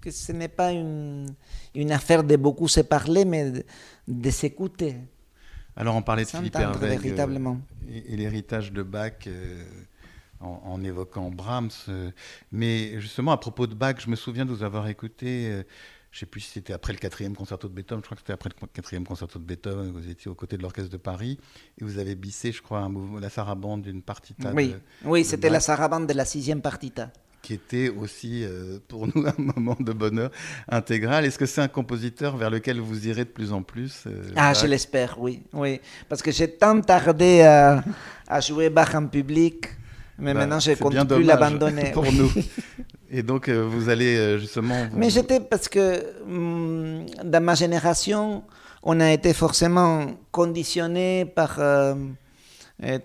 que 0.00 0.10
ce 0.10 0.32
n'est 0.32 0.48
pas 0.48 0.72
une, 0.72 1.34
une, 1.74 1.92
affaire 1.92 2.24
de 2.24 2.36
beaucoup 2.36 2.68
se 2.68 2.80
parler, 2.80 3.24
mais 3.24 3.52
de, 4.06 4.30
s'écouter. 4.30 4.96
Alors 5.76 5.96
on 5.96 6.02
parlait 6.02 6.24
de 6.24 6.28
Philippe 6.28 6.56
Hervé 6.56 6.86
euh, 6.86 7.68
et, 7.88 8.16
l'héritage 8.16 8.72
de 8.72 8.82
Bach 8.82 9.26
euh, 9.26 9.64
en, 10.40 10.82
évoquant 10.84 11.30
Brahms. 11.30 11.70
Euh, 11.88 12.10
mais 12.52 13.00
justement, 13.00 13.32
à 13.32 13.38
propos 13.38 13.66
de 13.66 13.74
Bach, 13.74 13.96
je 13.98 14.08
me 14.08 14.16
souviens 14.16 14.44
de 14.44 14.50
vous 14.50 14.62
avoir 14.62 14.88
écouté, 14.88 15.64
je 16.10 16.16
ne 16.16 16.20
sais 16.20 16.26
plus 16.26 16.42
si 16.42 16.50
c'était 16.52 16.72
après 16.72 16.92
le 16.92 16.98
quatrième 16.98 17.34
concerto 17.34 17.66
de 17.68 17.74
Beethoven, 17.74 18.02
je 18.02 18.06
crois 18.06 18.14
que 18.14 18.20
c'était 18.22 18.34
après 18.34 18.50
le 18.60 18.66
quatrième 18.68 19.04
concerto 19.04 19.38
de 19.38 19.44
Beethoven, 19.44 19.90
vous 19.90 20.08
étiez 20.08 20.30
aux 20.30 20.36
côtés 20.36 20.56
de 20.56 20.62
l'Orchestre 20.62 20.90
de 20.90 20.96
Paris, 20.96 21.40
et 21.80 21.84
vous 21.84 21.98
avez 21.98 22.14
bissé, 22.14 22.52
je 22.52 22.62
crois, 22.62 22.80
un 22.80 23.20
la 23.20 23.30
sarabande 23.30 23.82
d'une 23.82 24.02
partita. 24.02 24.52
Oui, 24.54 24.76
oui 25.04 25.24
c'était 25.24 25.50
la 25.50 25.60
sarabande 25.60 26.06
de 26.06 26.14
la 26.14 26.24
sixième 26.24 26.60
partita 26.60 27.10
qui 27.44 27.52
était 27.52 27.90
aussi 27.90 28.42
euh, 28.42 28.78
pour 28.88 29.06
nous 29.06 29.26
un 29.26 29.34
moment 29.36 29.76
de 29.78 29.92
bonheur 29.92 30.30
intégral. 30.68 31.26
Est-ce 31.26 31.38
que 31.38 31.44
c'est 31.44 31.60
un 31.60 31.68
compositeur 31.68 32.38
vers 32.38 32.48
lequel 32.48 32.80
vous 32.80 33.06
irez 33.06 33.24
de 33.24 33.28
plus 33.28 33.52
en 33.52 33.62
plus 33.62 34.04
euh, 34.06 34.22
Ah, 34.34 34.54
je 34.54 34.66
l'espère, 34.66 35.20
oui, 35.20 35.42
oui. 35.52 35.78
Parce 36.08 36.22
que 36.22 36.32
j'ai 36.32 36.50
tant 36.50 36.80
tardé 36.80 37.42
à, 37.42 37.84
à, 38.26 38.40
jouer 38.40 38.70
Bach 38.70 38.94
en 38.94 39.06
public, 39.06 39.66
mais 40.18 40.32
bah, 40.32 40.40
maintenant 40.40 40.58
je 40.58 40.70
ne 40.70 40.76
compte 40.76 41.06
plus 41.06 41.22
l'abandonner. 41.22 41.90
Pour 41.92 42.10
nous. 42.10 42.32
Et 43.10 43.22
donc 43.22 43.48
euh, 43.48 43.68
vous 43.68 43.90
allez 43.90 44.38
justement... 44.38 44.86
Mais 44.94 45.10
j'étais 45.10 45.40
parce 45.40 45.68
que 45.68 46.02
hum, 46.26 47.04
dans 47.22 47.44
ma 47.44 47.54
génération, 47.54 48.42
on 48.82 49.00
a 49.00 49.10
été 49.12 49.32
forcément 49.34 50.06
conditionné 50.30 51.24
par 51.24 51.56
euh, 51.58 51.94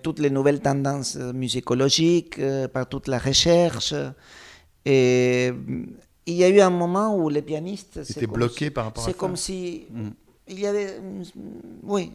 toutes 0.02 0.18
les 0.18 0.30
nouvelles 0.30 0.60
tendances 0.60 1.16
euh, 1.16 1.32
musicologiques, 1.32 2.38
euh, 2.38 2.68
par 2.68 2.88
toute 2.88 3.08
la 3.08 3.18
recherche. 3.18 3.94
Et 4.84 5.52
il 6.26 6.34
y 6.34 6.44
a 6.44 6.48
eu 6.48 6.60
un 6.60 6.70
moment 6.70 7.16
où 7.16 7.28
les 7.28 7.42
pianistes... 7.42 8.00
Étaient 8.08 8.26
bloqués 8.26 8.70
par 8.70 8.86
rapport 8.86 9.02
à 9.02 9.06
ça 9.06 9.12
C'est 9.12 9.18
comme 9.18 9.36
si... 9.36 9.86
Mm. 9.90 10.08
Il 10.48 10.60
y 10.60 10.66
avait... 10.66 11.00
Oui. 11.82 12.12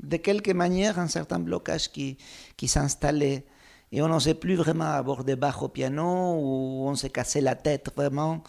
De 0.00 0.16
quelque 0.18 0.52
manière, 0.52 0.98
un 0.98 1.08
certain 1.08 1.38
blocage 1.38 1.90
qui, 1.90 2.16
qui 2.56 2.68
s'installait. 2.68 3.44
Et 3.90 4.02
on 4.02 4.08
n'osait 4.08 4.34
plus 4.34 4.54
vraiment 4.54 4.84
aborder 4.84 5.36
Bach 5.36 5.62
au 5.62 5.68
piano, 5.68 6.36
ou 6.38 6.84
on 6.86 6.94
s'est 6.94 7.10
cassé 7.10 7.40
la 7.40 7.54
tête 7.54 7.90
vraiment. 7.96 8.42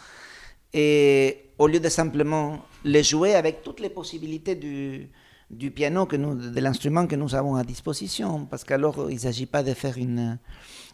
Et 0.73 1.51
au 1.57 1.67
lieu 1.67 1.79
de 1.79 1.89
simplement 1.89 2.59
les 2.83 3.03
jouer 3.03 3.35
avec 3.35 3.63
toutes 3.63 3.79
les 3.79 3.89
possibilités 3.89 4.55
du, 4.55 5.09
du 5.49 5.71
piano, 5.71 6.05
que 6.05 6.15
nous, 6.15 6.35
de 6.35 6.59
l'instrument 6.59 7.07
que 7.07 7.15
nous 7.15 7.35
avons 7.35 7.55
à 7.55 7.63
disposition, 7.63 8.45
parce 8.45 8.63
qu'alors 8.63 9.09
il 9.09 9.15
ne 9.15 9.19
s'agit 9.19 9.45
pas 9.45 9.63
de 9.63 9.73
faire 9.73 9.97
une, 9.97 10.39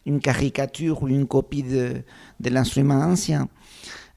une 0.05 0.19
caricature 0.19 1.01
ou 1.03 1.07
une 1.07 1.25
copie 1.25 1.63
de, 1.63 2.01
de 2.39 2.49
l'instrument 2.49 2.99
ancien. 3.01 3.47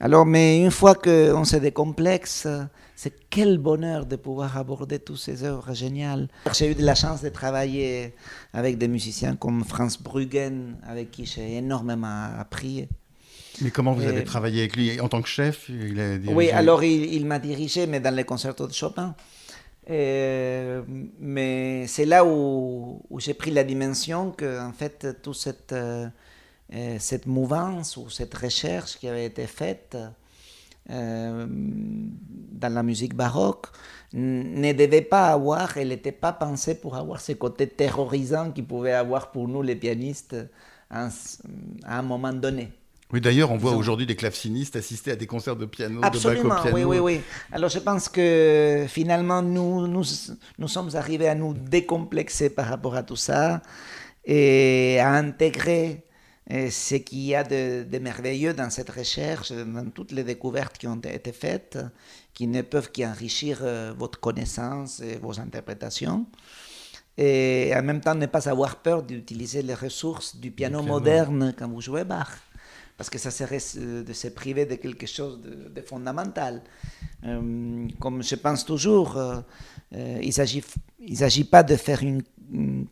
Alors, 0.01 0.27
mais 0.27 0.61
une 0.61 0.73
fois 0.73 0.97
qu'on 0.97 1.45
se 1.45 1.57
décomplexe, 1.57 2.49
c'est 2.97 3.15
quel 3.31 3.59
bonheur 3.59 4.07
de 4.07 4.17
pouvoir 4.17 4.59
aborder 4.59 4.99
toutes 4.99 5.19
ces 5.19 5.45
œuvres 5.45 5.73
géniales. 5.73 6.29
J'ai 6.53 6.73
eu 6.73 6.75
de 6.75 6.85
la 6.85 6.97
chance 6.97 7.23
de 7.23 7.29
travailler 7.29 8.13
avec 8.53 8.77
des 8.77 8.89
musiciens 8.89 9.37
comme 9.37 9.65
Franz 9.65 9.99
Bruggen, 10.03 10.77
avec 10.87 11.13
qui 11.13 11.27
j'ai 11.27 11.57
énormément 11.57 12.27
appris. 12.39 12.89
Mais 13.63 13.71
comment 13.71 13.93
vous 13.93 14.05
avez 14.05 14.25
travaillé 14.25 14.63
avec 14.63 14.75
lui? 14.75 15.01
En 15.01 15.09
tant 15.09 15.23
que 15.23 15.29
chef 15.29 15.69
il 15.69 16.01
a 16.01 16.17
Oui, 16.33 16.51
alors 16.51 16.83
il, 16.83 17.15
il 17.15 17.25
m'a 17.25 17.39
dirigé, 17.39 17.87
mais 17.87 18.01
dans 18.01 18.15
les 18.15 18.25
concertos 18.25 18.67
de 18.67 18.73
Chopin. 18.73 19.15
Euh, 19.91 20.83
mais 21.19 21.87
c'est 21.87 22.07
là 22.07 22.25
où, 22.25 23.03
j'ai 23.19 23.35
pris 23.35 23.51
la 23.51 23.65
dimension 23.65 24.31
que, 24.31 24.61
en 24.61 24.73
fait, 24.73 25.21
toute 25.23 25.37
cette, 25.37 25.73
euh, 25.73 26.09
euh, 26.75 26.97
cette 26.99 27.27
mouvance 27.27 27.97
ou 27.97 28.09
cette 28.09 28.35
recherche 28.35 28.99
qui 28.99 29.09
avait 29.09 29.27
été 29.27 29.47
faite 29.47 29.97
dans 30.87 31.49
la 32.61 32.83
musique 32.83 33.15
baroque 33.15 33.69
ne 34.13 34.73
devait 34.75 35.01
pas 35.01 35.29
avoir, 35.33 35.79
elle 35.79 35.89
n'était 35.89 36.13
pas 36.13 36.33
pensée 36.35 36.75
pour 36.79 36.95
avoir 36.97 37.23
ce 37.23 37.33
côté 37.33 37.67
terrorisant 37.67 38.53
qu'il 38.53 38.67
pouvait 38.67 38.93
avoir 38.93 39.31
pour 39.31 39.49
nous 39.49 39.63
les 39.63 39.77
pianistes 39.77 40.37
à 40.91 41.09
un 41.87 42.03
moment 42.03 42.35
donné. 42.35 42.71
Oui, 43.15 43.21
d'ailleurs, 43.21 43.53
on 43.53 43.57
voit 43.57 43.77
aujourd'hui 43.77 44.07
des 44.07 44.17
clavecinistes 44.17 44.75
assister 44.75 45.13
à 45.13 45.15
des 45.15 45.29
concerts 45.29 45.55
de 45.55 45.67
piano, 45.67 46.01
Absolument, 46.03 46.43
de 46.43 46.49
Bach 46.49 46.59
au 46.59 46.63
piano. 46.63 46.77
oui, 46.77 46.99
oui, 46.99 46.99
oui. 46.99 47.21
Alors, 47.53 47.71
je 47.71 47.79
pense 47.79 48.09
que 48.09 48.87
finalement, 48.89 49.41
nous, 49.41 49.87
nous, 49.87 50.03
nous 50.59 50.67
sommes 50.67 50.91
arrivés 50.97 51.29
à 51.29 51.37
nous 51.37 51.55
décomplexer 51.55 52.51
par 52.51 52.67
rapport 52.67 52.97
à 52.97 53.05
tout 53.05 53.15
ça 53.15 53.63
et 54.25 54.99
à 54.99 55.13
intégrer 55.13 56.03
euh, 56.51 56.69
ce 56.71 56.97
qu'il 56.97 57.21
y 57.21 57.37
a 57.37 57.45
de, 57.45 57.85
de, 57.85 57.99
merveilleux 58.01 58.53
dans 58.53 58.69
cette 58.69 58.91
recherche, 58.91 59.53
dans 59.53 59.89
toutes 59.91 60.11
les 60.11 60.25
découvertes 60.25 60.77
qui 60.77 60.89
ont 60.89 61.01
été 61.01 61.31
faites, 61.31 61.79
qui 62.33 62.49
ne 62.49 62.63
peuvent 62.63 62.91
qu'enrichir 62.91 63.61
euh, 63.63 63.95
votre 63.97 64.19
connaissance 64.19 64.99
et 64.99 65.19
vos 65.23 65.39
interprétations. 65.39 66.27
et 67.17 67.73
en 67.77 67.83
même 67.85 68.01
temps 68.01 68.17
ne 68.17 68.27
pas 68.27 68.49
avoir 68.49 68.75
peur 68.83 69.05
d'utiliser 69.05 69.63
les 69.63 69.75
ressources 69.75 70.35
du 70.35 70.51
piano, 70.51 70.83
moderne 70.83 71.55
quand 71.57 71.69
vous 71.69 71.81
jouez 71.81 72.03
Bach. 72.03 72.41
Parce 72.97 73.11
que 73.11 73.19
ça 73.19 73.31
serait 73.31 73.59
de 73.77 74.13
se 74.13 74.29
priver 74.29 74.67
de 74.67 74.77
quelque 74.77 75.07
chose 75.07 75.41
de, 75.41 75.81
fondamental. 75.81 76.63
Euh, 77.25 77.89
comme 77.99 78.23
je 78.23 78.37
pense 78.37 78.65
toujours, 78.65 79.17
euh, 79.17 79.41
euh, 79.95 80.19
il 80.23 80.29
ne 80.29 81.15
s'agit 81.17 81.45
pas 81.45 81.63
de 81.63 81.77
faire 81.77 82.03
une, 82.03 82.23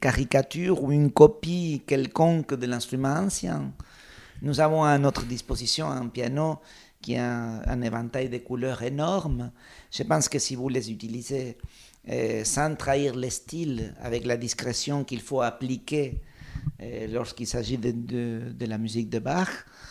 caricature 0.00 0.82
ou 0.82 0.90
une 0.92 1.12
copie 1.12 1.82
quelconque 1.86 2.54
de 2.54 2.66
l'instrument 2.66 3.14
ancien. 3.14 3.72
Nous 4.40 4.60
avons 4.60 4.82
à 4.82 4.98
notre 4.98 5.24
disposition 5.24 5.88
un 5.88 6.08
piano 6.08 6.58
qui 7.02 7.16
a 7.16 7.62
un 7.70 7.82
éventail 7.82 8.28
de 8.28 8.38
couleurs 8.38 8.82
énorme. 8.82 9.52
Je 9.90 10.02
pense 10.04 10.28
que 10.28 10.38
si 10.38 10.54
vous 10.54 10.68
les 10.68 10.90
utilisez 10.90 11.58
euh, 12.08 12.42
sans 12.44 12.74
trahir 12.74 13.14
le 13.14 13.30
style, 13.30 13.94
avec 14.00 14.24
la 14.24 14.36
discrétion 14.36 15.04
qu'il 15.04 15.20
faut 15.20 15.40
appliquer 15.40 16.20
euh, 16.80 17.06
lorsqu'il 17.06 17.46
s'agit 17.46 17.78
de, 17.78 18.54
la 18.58 18.78
musique 18.78 19.08
de 19.08 19.20
Bach, 19.20 19.48
euh, 19.48 19.81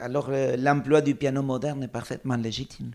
alors 0.00 0.30
l'emploi 0.58 1.00
du 1.00 1.14
piano 1.14 1.42
moderne 1.42 1.82
est 1.84 1.88
parfaitement 1.88 2.36
légitime. 2.36 2.92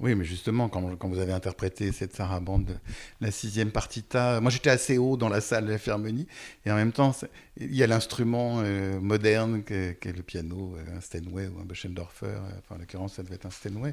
Oui, 0.00 0.14
mais 0.14 0.24
justement, 0.24 0.68
quand, 0.68 0.96
quand, 0.96 1.08
vous 1.08 1.18
avez 1.18 1.32
interprété 1.32 1.90
cette 1.90 2.14
sarabande, 2.14 2.78
la 3.20 3.32
sixième 3.32 3.72
partita, 3.72 4.40
moi 4.40 4.50
j'étais 4.50 4.70
assez 4.70 4.96
haut 4.96 5.16
dans 5.16 5.28
la 5.28 5.40
salle 5.40 5.66
de 5.66 5.72
la 5.72 5.78
Fermonie, 5.78 6.28
et 6.64 6.70
en 6.70 6.76
même 6.76 6.92
temps, 6.92 7.12
il 7.56 7.74
y 7.74 7.82
a 7.82 7.88
l'instrument 7.88 8.60
euh, 8.62 9.00
moderne 9.00 9.64
qu'est 9.64 9.98
le 10.04 10.22
piano, 10.22 10.76
euh, 10.76 10.96
un 10.96 11.00
Steinway 11.00 11.48
ou 11.48 11.58
un 11.60 11.64
Böschendorfer, 11.64 12.26
euh, 12.26 12.58
enfin 12.58 12.76
en 12.76 12.78
l'occurrence 12.78 13.14
ça 13.14 13.24
devait 13.24 13.34
être 13.34 13.46
un 13.46 13.50
Steinway, 13.50 13.92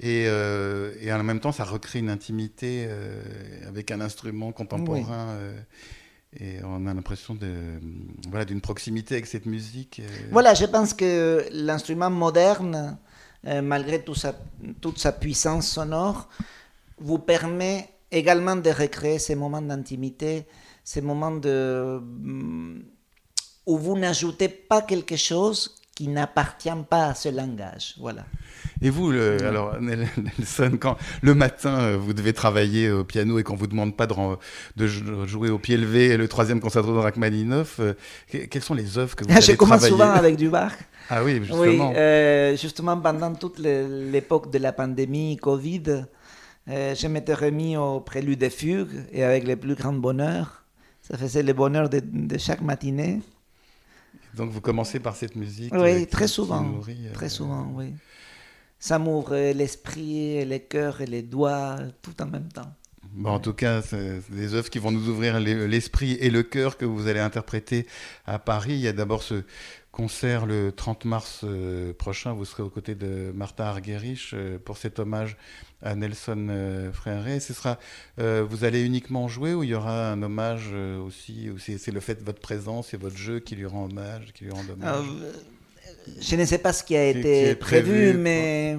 et, 0.00 0.24
et, 0.24 1.12
en 1.12 1.22
même 1.22 1.38
temps 1.38 1.52
ça 1.52 1.64
recrée 1.64 2.00
une 2.00 2.10
intimité 2.10 2.88
avec 3.68 3.90
un 3.92 4.00
instrument 4.00 4.50
contemporain. 4.50 5.38
Et 6.40 6.58
on 6.64 6.86
a 6.86 6.94
l'impression 6.94 7.34
de, 7.34 7.52
voilà, 8.28 8.44
d'une 8.44 8.60
proximité 8.60 9.14
avec 9.14 9.26
cette 9.26 9.46
musique. 9.46 10.02
Voilà, 10.32 10.54
je 10.54 10.64
pense 10.66 10.92
que 10.94 11.46
l'instrument 11.52 12.10
moderne 12.10 12.98
euh, 13.46 13.60
malgré 13.60 14.02
toute 14.02 14.98
sa 14.98 15.12
puissance 15.12 15.68
sonore, 15.68 16.28
vous 16.98 17.18
permet 17.18 17.90
également 18.10 18.56
de 18.56 18.70
recréer 18.70 19.18
ces 19.18 19.34
moments 19.34 19.60
d'intimité, 19.60 20.46
ces 20.82 21.02
moments 21.02 21.32
de, 21.32 22.00
mm, 22.02 22.80
où 23.66 23.76
vous 23.76 23.98
n'ajoutez 23.98 24.48
pas 24.48 24.80
quelque 24.80 25.16
chose 25.16 25.74
qui 25.94 26.08
n'appartient 26.08 26.68
pas 26.88 27.06
à 27.06 27.14
ce 27.14 27.28
langage. 27.28 27.94
Voilà. 28.00 28.24
Et 28.82 28.90
vous, 28.90 29.10
alors 29.10 29.80
Nelson, 29.80 30.72
quand 30.78 30.96
le 31.22 31.34
matin 31.34 31.78
euh, 31.78 31.96
vous 31.96 32.12
devez 32.12 32.32
travailler 32.32 32.90
au 32.90 33.04
piano 33.04 33.38
et 33.38 33.44
qu'on 33.44 33.54
vous 33.54 33.66
demande 33.66 33.96
pas 33.96 34.06
de, 34.06 34.14
de, 34.76 34.86
jouer 35.26 35.50
au 35.50 35.58
pied 35.58 35.76
levé 35.76 36.16
le 36.16 36.26
troisième 36.26 36.60
concerto 36.60 36.92
de 36.92 36.98
Rachmaninoff, 36.98 37.78
euh, 37.80 37.94
quelles 38.28 38.62
sont 38.62 38.74
les 38.74 38.98
œuvres 38.98 39.14
que 39.14 39.24
vous 39.24 39.30
avez 39.30 39.40
Je 39.40 39.52
commence 39.52 39.86
souvent 39.86 40.10
avec 40.10 40.36
du 40.36 40.48
Bach. 40.48 40.72
Ah 41.08 41.22
oui, 41.22 41.38
justement. 41.44 41.60
Oui, 41.60 41.96
euh, 41.96 42.56
justement 42.56 42.96
pendant 42.96 43.32
toute 43.34 43.58
l'époque 43.58 44.50
de 44.50 44.58
la 44.58 44.72
pandémie 44.72 45.36
Covid, 45.36 46.06
je 46.66 47.06
m'étais 47.06 47.34
remis 47.34 47.76
au 47.76 48.00
prélude 48.00 48.40
des 48.40 48.50
fugues 48.50 49.04
et 49.12 49.22
avec 49.22 49.46
le 49.46 49.56
plus 49.56 49.74
grand 49.74 49.92
bonheur. 49.92 50.64
Ça 51.02 51.18
faisait 51.18 51.42
le 51.42 51.52
bonheur 51.52 51.90
de, 51.90 52.00
de 52.02 52.38
chaque 52.38 52.62
matinée. 52.62 53.20
Donc 54.36 54.50
vous 54.50 54.60
commencez 54.60 55.00
par 55.00 55.16
cette 55.16 55.36
musique 55.36 55.72
Oui, 55.74 56.06
très 56.06 56.28
souvent. 56.28 56.80
très 57.12 57.28
souvent, 57.28 57.70
oui 57.74 57.94
ça 58.84 58.98
m'ouvre 58.98 59.34
l'esprit, 59.52 60.44
les 60.44 60.60
cœurs 60.60 61.00
et 61.00 61.06
les 61.06 61.22
doigts 61.22 61.78
tout 62.02 62.20
en 62.20 62.26
même 62.26 62.48
temps. 62.52 62.70
Bon, 63.14 63.30
en 63.30 63.40
tout 63.40 63.54
cas, 63.54 63.80
c'est 63.80 64.20
des 64.30 64.52
œuvres 64.52 64.68
qui 64.68 64.78
vont 64.78 64.90
nous 64.90 65.08
ouvrir 65.08 65.40
l'esprit 65.40 66.18
et 66.20 66.28
le 66.28 66.42
cœur 66.42 66.76
que 66.76 66.84
vous 66.84 67.06
allez 67.06 67.20
interpréter 67.20 67.86
à 68.26 68.38
Paris. 68.38 68.74
Il 68.74 68.80
y 68.80 68.88
a 68.88 68.92
d'abord 68.92 69.22
ce 69.22 69.44
concert 69.94 70.44
le 70.44 70.72
30 70.72 71.04
mars 71.04 71.40
euh, 71.44 71.92
prochain. 71.92 72.32
Vous 72.32 72.44
serez 72.44 72.64
aux 72.64 72.68
côtés 72.68 72.96
de 72.96 73.30
Martha 73.32 73.68
Argerich 73.68 74.30
euh, 74.32 74.58
pour 74.58 74.76
cet 74.76 74.98
hommage 74.98 75.36
à 75.82 75.94
Nelson 75.94 76.48
euh, 76.50 76.92
Frère. 76.92 77.24
Ce 77.40 77.54
sera, 77.54 77.78
vous 78.18 78.64
allez 78.64 78.82
uniquement 78.82 79.28
jouer 79.28 79.54
ou 79.54 79.62
il 79.62 79.70
y 79.70 79.74
aura 79.74 80.10
un 80.10 80.20
hommage 80.22 80.72
aussi 80.72 81.48
C'est 81.58 81.92
le 81.92 82.00
fait 82.00 82.16
de 82.16 82.24
votre 82.24 82.40
présence 82.40 82.92
et 82.92 82.96
votre 82.96 83.16
jeu 83.16 83.38
qui 83.38 83.54
lui 83.54 83.66
rend 83.66 83.84
hommage, 83.84 84.32
qui 84.34 84.44
lui 84.44 84.50
rend 84.50 84.64
hommage? 84.68 85.04
Je 86.20 86.36
ne 86.36 86.44
sais 86.44 86.58
pas 86.58 86.72
ce 86.72 86.82
qui 86.82 86.96
a 86.96 87.06
été 87.06 87.54
prévu, 87.54 88.14
mais 88.14 88.78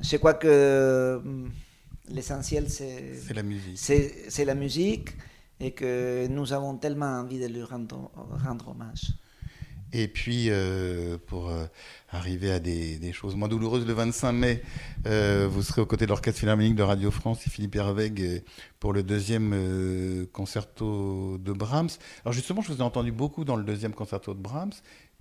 je 0.00 0.16
crois 0.16 0.34
que 0.34 1.20
hum, 1.24 1.50
l'essentiel, 2.08 2.68
c'est 2.68 3.34
la 3.34 3.42
musique. 3.42 3.78
C'est 3.78 4.44
la 4.44 4.54
musique 4.54 5.10
et 5.60 5.72
que 5.72 6.26
nous 6.28 6.52
avons 6.52 6.76
tellement 6.76 7.20
envie 7.20 7.38
de 7.38 7.46
lui 7.46 7.62
rendre, 7.62 8.10
rendre 8.44 8.68
hommage. 8.68 9.12
Et 9.92 10.06
puis, 10.06 10.46
euh, 10.48 11.16
pour 11.26 11.50
euh, 11.50 11.64
arriver 12.10 12.52
à 12.52 12.60
des, 12.60 13.12
choses 13.12 13.34
moins 13.34 13.48
douloureuses, 13.48 13.86
le 13.86 13.92
25 13.92 14.32
mai, 14.32 14.62
euh, 15.06 15.48
vous 15.50 15.62
serez 15.62 15.80
aux 15.80 15.86
côtés 15.86 16.04
de 16.04 16.10
l'Orchestre 16.10 16.38
Philharmonique 16.38 16.76
de 16.76 16.82
Radio 16.82 17.10
France 17.10 17.44
et 17.46 17.50
Philippe 17.50 17.74
Hervègue 17.74 18.44
pour 18.78 18.92
le 18.92 19.02
deuxième 19.02 20.26
concerto 20.32 21.38
de 21.38 21.52
Brahms. 21.52 21.90
Alors 22.24 22.32
justement, 22.32 22.62
je 22.62 22.72
vous 22.72 22.78
ai 22.78 22.82
entendu 22.82 23.10
beaucoup 23.10 23.44
dans 23.44 23.56
le 23.56 23.64
deuxième 23.64 23.92
concerto 23.92 24.32
de 24.32 24.40
Brahms. 24.40 24.72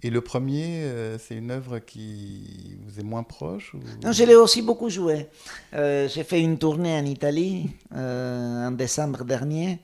Et 0.01 0.09
le 0.09 0.21
premier, 0.21 0.89
c'est 1.19 1.35
une 1.35 1.51
œuvre 1.51 1.79
qui 1.79 2.77
vous 2.85 3.01
est 3.01 3.03
moins 3.03 3.23
proche 3.23 3.75
Non, 4.01 4.13
je 4.13 4.23
l'ai 4.23 4.35
aussi 4.35 4.61
beaucoup 4.61 4.89
joué. 4.89 5.27
J'ai 5.73 6.23
fait 6.23 6.39
une 6.39 6.57
tournée 6.57 6.97
en 6.97 7.05
Italie 7.05 7.69
en 7.93 8.71
décembre 8.71 9.25
dernier, 9.25 9.79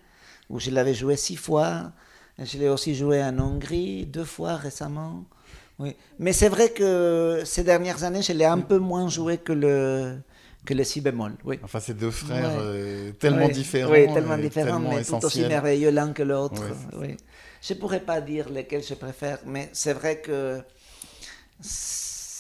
où 0.50 0.60
je 0.60 0.70
l'avais 0.70 0.94
joué 0.94 1.18
six 1.18 1.36
fois. 1.36 1.92
Je 2.40 2.58
l'ai 2.58 2.70
aussi 2.70 2.96
joué 2.96 3.24
en 3.24 3.40
Hongrie 3.40 4.06
deux 4.06 4.26
fois 4.26 4.56
récemment. 4.56 5.24
Oui. 5.80 5.96
Mais 6.20 6.34
c'est 6.34 6.50
vrai 6.50 6.70
que 6.70 7.42
ces 7.46 7.64
dernières 7.64 8.04
années, 8.04 8.22
je 8.22 8.34
l'ai 8.34 8.46
un 8.46 8.60
peu 8.60 8.78
moins 8.78 9.10
joué 9.10 9.38
que 9.38 9.54
le, 9.54 10.18
que 10.66 10.74
le 10.74 10.84
si 10.84 11.02
bémol. 11.02 11.34
Oui. 11.44 11.60
Enfin, 11.64 11.80
c'est 11.80 11.94
deux 11.94 12.12
frères 12.12 12.58
euh, 12.60 13.12
tellement 13.14 13.48
différents. 13.48 13.92
Oui, 13.92 14.06
tellement 14.14 14.38
différents, 14.38 14.80
mais 14.80 15.04
tout 15.04 15.24
aussi 15.24 15.46
merveilleux 15.46 15.92
l'un 15.92 16.12
que 16.12 16.24
l'autre. 16.24 16.62
Je 17.62 17.74
ne 17.74 17.80
pourrais 17.80 18.00
pas 18.02 18.22
dire 18.22 18.50
lesquels 18.50 18.84
je 18.84 18.94
préfère, 18.94 19.40
mais 19.46 19.70
c'est 19.74 19.94
vrai 19.94 20.22
que 20.22 20.62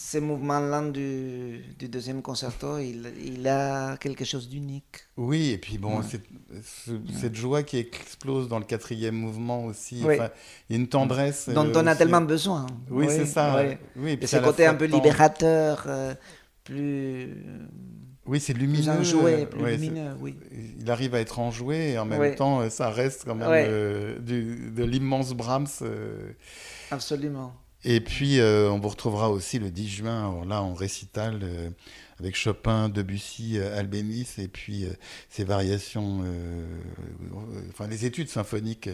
ce 0.05 0.19
mouvement-là 0.19 0.83
du, 0.91 1.63
du, 1.79 1.89
deuxième 1.89 2.21
concerto, 2.21 2.77
il, 2.77 3.11
il, 3.23 3.47
a 3.47 3.97
quelque 3.97 4.23
chose 4.23 4.47
d'unique. 4.47 5.07
Oui, 5.17 5.49
et 5.49 5.57
puis 5.57 5.79
bon, 5.79 6.01
cette 6.03 7.35
joie 7.35 7.63
qui 7.63 7.77
explose 7.77 8.47
dans 8.47 8.59
le 8.59 8.65
quatrième 8.65 9.15
mouvement 9.15 9.65
aussi, 9.65 10.01
il 10.01 10.05
y 10.05 10.19
a 10.19 10.31
une 10.69 10.87
tendresse. 10.87 11.49
Dont 11.49 11.71
on 11.73 11.87
a 11.87 11.95
tellement 11.95 12.21
besoin. 12.21 12.67
Oui, 12.91 13.07
c'est 13.09 13.25
ça. 13.25 13.63
Oui, 13.95 14.17
et 14.21 14.27
ce 14.27 14.37
côté 14.37 14.67
un 14.67 14.75
peu 14.75 14.85
libérateur, 14.85 15.85
euh, 15.87 16.13
plus. 16.63 17.43
Oui, 18.27 18.39
c'est 18.39 18.53
lumineux. 18.53 18.83
Plus 18.83 18.89
enjoué, 18.89 19.45
plus 19.47 19.65
lumineux, 19.65 20.15
oui. 20.19 20.35
Il 20.79 20.89
arrive 20.91 21.15
à 21.15 21.19
être 21.19 21.39
enjoué 21.39 21.93
et 21.93 21.97
en 21.97 22.05
même 22.05 22.35
temps, 22.35 22.69
ça 22.69 22.91
reste 22.91 23.23
quand 23.25 23.35
même 23.35 23.47
euh, 23.49 24.19
du, 24.19 24.71
de 24.71 24.83
l'immense 24.83 25.33
Brahms. 25.33 25.67
Euh, 25.81 26.31
Absolument. 26.91 27.53
Et 27.87 28.01
puis, 28.01 28.39
euh, 28.39 28.71
on 28.71 28.79
vous 28.79 28.89
retrouvera 28.89 29.29
aussi 29.29 29.59
le 29.59 29.69
10 29.69 29.87
juin, 29.87 30.43
là, 30.47 30.63
en 30.63 30.73
récital, 30.73 31.41
euh, 31.43 31.69
avec 32.19 32.35
Chopin, 32.35 32.89
Debussy, 32.89 33.59
euh, 33.59 33.77
Albéniz, 33.77 34.39
et 34.39 34.47
puis 34.47 34.87
ces 35.29 35.43
variations, 35.43 36.23
enfin, 37.69 37.87
les 37.87 38.07
études 38.07 38.27
symphoniques 38.27 38.89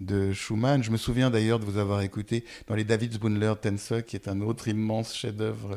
de 0.00 0.32
Schumann. 0.32 0.82
Je 0.82 0.90
me 0.90 0.96
souviens 0.96 1.28
d'ailleurs 1.28 1.58
de 1.58 1.66
vous 1.66 1.76
avoir 1.76 2.00
écouté 2.00 2.46
dans 2.66 2.74
les 2.74 2.84
Davidsbündler 2.84 3.52
Tänze, 3.60 4.02
qui 4.06 4.16
est 4.16 4.26
un 4.26 4.40
autre 4.40 4.68
immense 4.68 5.14
chef-d'œuvre 5.14 5.76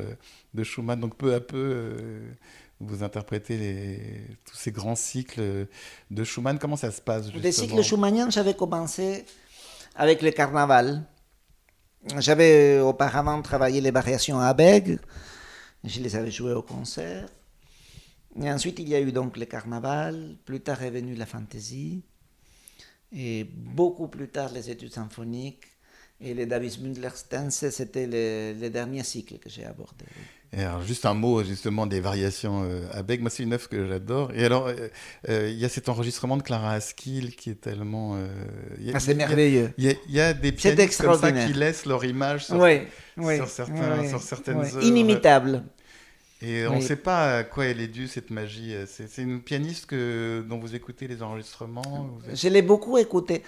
de 0.54 0.64
Schumann. 0.64 0.98
Donc, 0.98 1.18
peu 1.18 1.34
à 1.34 1.40
peu, 1.40 1.98
vous 2.80 3.02
interprétez 3.02 3.58
les, 3.58 4.22
tous 4.46 4.56
ces 4.56 4.72
grands 4.72 4.96
cycles 4.96 5.66
de 6.10 6.24
Schumann. 6.24 6.58
Comment 6.58 6.76
ça 6.76 6.90
se 6.90 7.02
passe 7.02 7.24
justement 7.24 7.42
Les 7.42 7.52
cycles 7.52 7.82
schumanniens, 7.82 8.30
j'avais 8.30 8.54
commencé 8.54 9.26
avec 9.96 10.22
le 10.22 10.30
carnaval. 10.30 11.04
J'avais 12.18 12.80
auparavant 12.80 13.40
travaillé 13.40 13.80
les 13.80 13.90
variations 13.90 14.38
à 14.38 14.52
Bègue, 14.52 14.98
je 15.82 16.00
les 16.00 16.16
avais 16.16 16.30
jouées 16.30 16.52
au 16.52 16.62
concert. 16.62 17.28
Et 18.40 18.50
ensuite, 18.50 18.78
il 18.78 18.88
y 18.88 18.94
a 18.94 19.00
eu 19.00 19.10
donc 19.10 19.36
le 19.36 19.46
carnaval, 19.46 20.36
plus 20.44 20.60
tard 20.60 20.82
est 20.82 20.90
venue 20.90 21.14
la 21.14 21.24
fantaisie, 21.24 22.02
et 23.10 23.44
beaucoup 23.44 24.08
plus 24.08 24.28
tard 24.28 24.52
les 24.52 24.70
études 24.70 24.92
symphoniques, 24.92 25.64
et 26.20 26.34
les 26.34 26.46
Davis 26.46 26.78
Mundler-Stense, 26.78 27.70
c'était 27.70 28.06
le, 28.06 28.60
le, 28.60 28.70
dernier 28.70 29.02
cycle 29.02 29.38
que 29.38 29.48
j'ai 29.48 29.64
alors, 30.62 30.82
juste 30.82 31.06
un 31.06 31.14
mot 31.14 31.42
justement 31.42 31.86
des 31.86 32.00
variations 32.00 32.64
euh, 32.64 32.86
à 32.92 33.02
Beck. 33.02 33.20
Moi, 33.20 33.30
c'est 33.30 33.42
une 33.42 33.52
œuvre 33.52 33.68
que 33.68 33.86
j'adore. 33.86 34.32
Et 34.34 34.44
alors, 34.44 34.68
euh, 34.68 34.88
euh, 35.28 35.48
il 35.50 35.58
y 35.58 35.64
a 35.64 35.68
cet 35.68 35.88
enregistrement 35.88 36.36
de 36.36 36.42
Clara 36.42 36.72
Askill 36.72 37.34
qui 37.34 37.50
est 37.50 37.60
tellement. 37.60 38.16
ah, 38.92 39.00
c'est 39.00 39.14
merveilleux. 39.14 39.72
Il 39.78 39.96
y, 40.08 40.20
a 40.20 40.34
des 40.34 40.52
pianistes 40.52 41.02
comme 41.02 41.18
ça 41.18 41.32
qui 41.32 41.52
laissent 41.52 41.86
leur 41.86 42.04
image 42.04 42.46
sur, 42.46 42.56
sur, 42.56 43.48
certains, 43.48 44.08
sur 44.08 44.22
certaines 44.22 44.58
œuvres. 44.58 44.82
Inimitable. 44.82 45.64
Et 46.42 46.66
on 46.66 46.76
ne 46.76 46.80
sait 46.80 46.96
pas 46.96 47.38
à 47.38 47.44
quoi 47.44 47.64
elle 47.64 47.80
est 47.80 47.88
due, 47.88 48.06
cette 48.06 48.30
magie. 48.30 48.74
C'est 48.86 49.22
une 49.22 49.40
pianiste 49.40 49.86
que, 49.86 50.44
dont 50.48 50.58
vous 50.58 50.74
écoutez 50.74 51.08
les 51.08 51.22
enregistrements 51.22 52.18
Je 52.32 52.48
l'ai 52.48 52.62
beaucoup 52.62 52.98
écouté. 52.98 53.42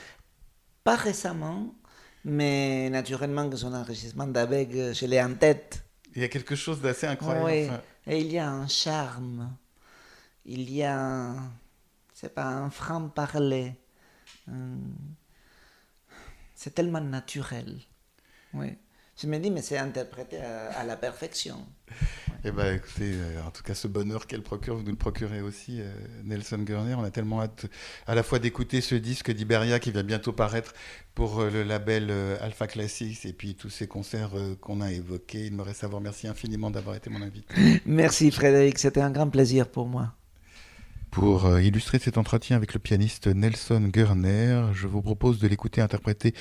Pas 0.83 0.97
récemment, 0.97 1.75
mais 2.25 2.89
naturellement 2.91 3.51
que 3.51 3.57
son 3.57 3.75
enregistrement 3.75 4.27
d'Abeg, 4.27 4.93
je 4.93 5.07
l'ai 5.07 5.21
en 5.21 5.35
tête. 5.35 5.86
Il 6.17 6.23
y 6.23 6.25
a 6.25 6.29
quelque 6.29 6.57
chose 6.57 6.81
d'assez 6.81 7.07
incroyable. 7.07 7.45
Oui, 7.45 7.69
et 8.07 8.21
il 8.21 8.33
y 8.33 8.39
a 8.39 8.51
un 8.51 8.67
charme. 8.67 9.55
Il 10.47 10.73
y 10.73 10.83
a, 10.83 11.35
c'est 12.14 12.35
pas 12.35 12.47
un 12.47 12.71
franc-parler. 12.71 13.75
C'est 16.55 16.75
tellement 16.75 17.03
naturel. 17.03 17.79
Oui. 18.55 18.79
Je 19.21 19.27
me 19.27 19.39
dis, 19.39 19.51
mais 19.51 19.61
c'est 19.61 19.77
interprété 19.77 20.41
à, 20.41 20.85
la 20.85 20.97
perfection. 20.97 21.67
Eh 22.45 22.51
bien, 22.51 22.74
écoutez, 22.74 23.12
euh, 23.12 23.43
en 23.47 23.51
tout 23.51 23.62
cas, 23.62 23.74
ce 23.74 23.89
bonheur 23.89 24.26
qu'elle 24.26 24.43
procure, 24.43 24.76
vous 24.76 24.82
nous 24.82 24.91
le 24.91 24.97
procurez 24.97 25.41
aussi, 25.41 25.80
euh, 25.80 25.91
Nelson 26.24 26.59
Gurner. 26.59 26.95
On 26.95 27.05
a 27.05 27.11
tellement 27.11 27.43
hâte 27.43 27.66
à 28.07 28.14
la 28.14 28.22
fois 28.22 28.39
d'écouter 28.39 28.80
ce 28.80 28.95
disque 28.95 29.30
d'Iberia 29.30 29.78
qui 29.78 29.91
va 29.91 30.03
bientôt 30.03 30.32
paraître 30.32 30.74
pour 31.14 31.41
euh, 31.41 31.51
le 31.51 31.62
label 31.62 32.12
Alpha 32.41 32.66
Classics 32.66 33.24
et 33.24 33.32
puis 33.32 33.55
tous 33.55 33.70
ces 33.70 33.87
concerts 33.87 34.32
qu'on 34.61 34.80
a 34.80 34.93
évoqués. 34.93 35.47
Il 35.47 35.55
me 35.55 35.62
reste 35.62 35.84
à 35.84 35.89
vous 35.89 35.97
remercier 35.97 36.28
infiniment 36.28 36.70
d'avoir 36.70 36.97
été 36.97 37.11
mon 37.11 37.22
invité. 37.22 37.55
Merci 37.87 38.30
Frédéric, 38.30 38.78
c'était 38.78 39.01
un 39.01 39.11
grand 39.11 39.28
plaisir 39.28 39.68
pour 39.68 39.87
moi. 39.87 40.12
Pour 41.17 41.47
euh, 41.47 41.62
illustrer 41.62 41.99
cet 41.99 42.19
entretien 42.19 42.57
avec 42.57 42.75
le 42.75 42.79
pianiste 42.79 43.27
Nelson 43.27 43.81
Gurner, 43.91 44.64
je 44.75 44.87
vous 44.87 45.01
propose 45.01 45.39
de 45.39 45.49
l'écouter 45.49 45.81
interpréter 45.81 46.35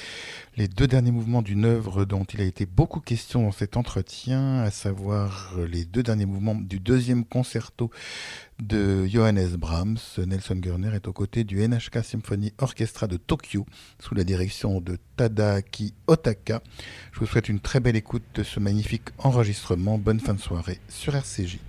les 0.57 0.67
deux 0.67 0.85
derniers 0.85 1.13
mouvements 1.13 1.41
d'une 1.41 1.63
œuvre 1.63 2.03
dont 2.03 2.25
il 2.25 2.41
a 2.41 2.43
été 2.43 2.65
beaucoup 2.65 2.99
question 2.99 3.43
dans 3.43 3.53
cet 3.53 3.77
entretien, 3.77 4.59
à 4.59 4.71
savoir 4.71 5.53
les 5.69 5.85
deux 5.85 6.03
derniers 6.03 6.25
mouvements 6.25 6.55
du 6.55 6.81
deuxième 6.81 7.23
concerto 7.23 7.89
de 8.59 9.05
Johannes 9.05 9.55
Brahms. 9.55 9.97
Nelson 10.17 10.55
Gurner 10.55 10.93
est 10.93 11.07
aux 11.07 11.13
côtés 11.13 11.45
du 11.45 11.65
NHK 11.65 12.03
Symphony 12.03 12.51
Orchestra 12.57 13.07
de 13.07 13.15
Tokyo 13.15 13.65
sous 13.99 14.13
la 14.13 14.25
direction 14.25 14.81
de 14.81 14.97
Tadaaki 15.15 15.93
Otaka. 16.07 16.61
Je 17.13 17.21
vous 17.21 17.27
souhaite 17.27 17.47
une 17.47 17.61
très 17.61 17.79
belle 17.79 17.95
écoute 17.95 18.23
de 18.33 18.43
ce 18.43 18.59
magnifique 18.59 19.07
enregistrement. 19.19 19.97
Bonne 19.97 20.19
fin 20.19 20.33
de 20.33 20.41
soirée 20.41 20.81
sur 20.89 21.15
RCJ. 21.15 21.59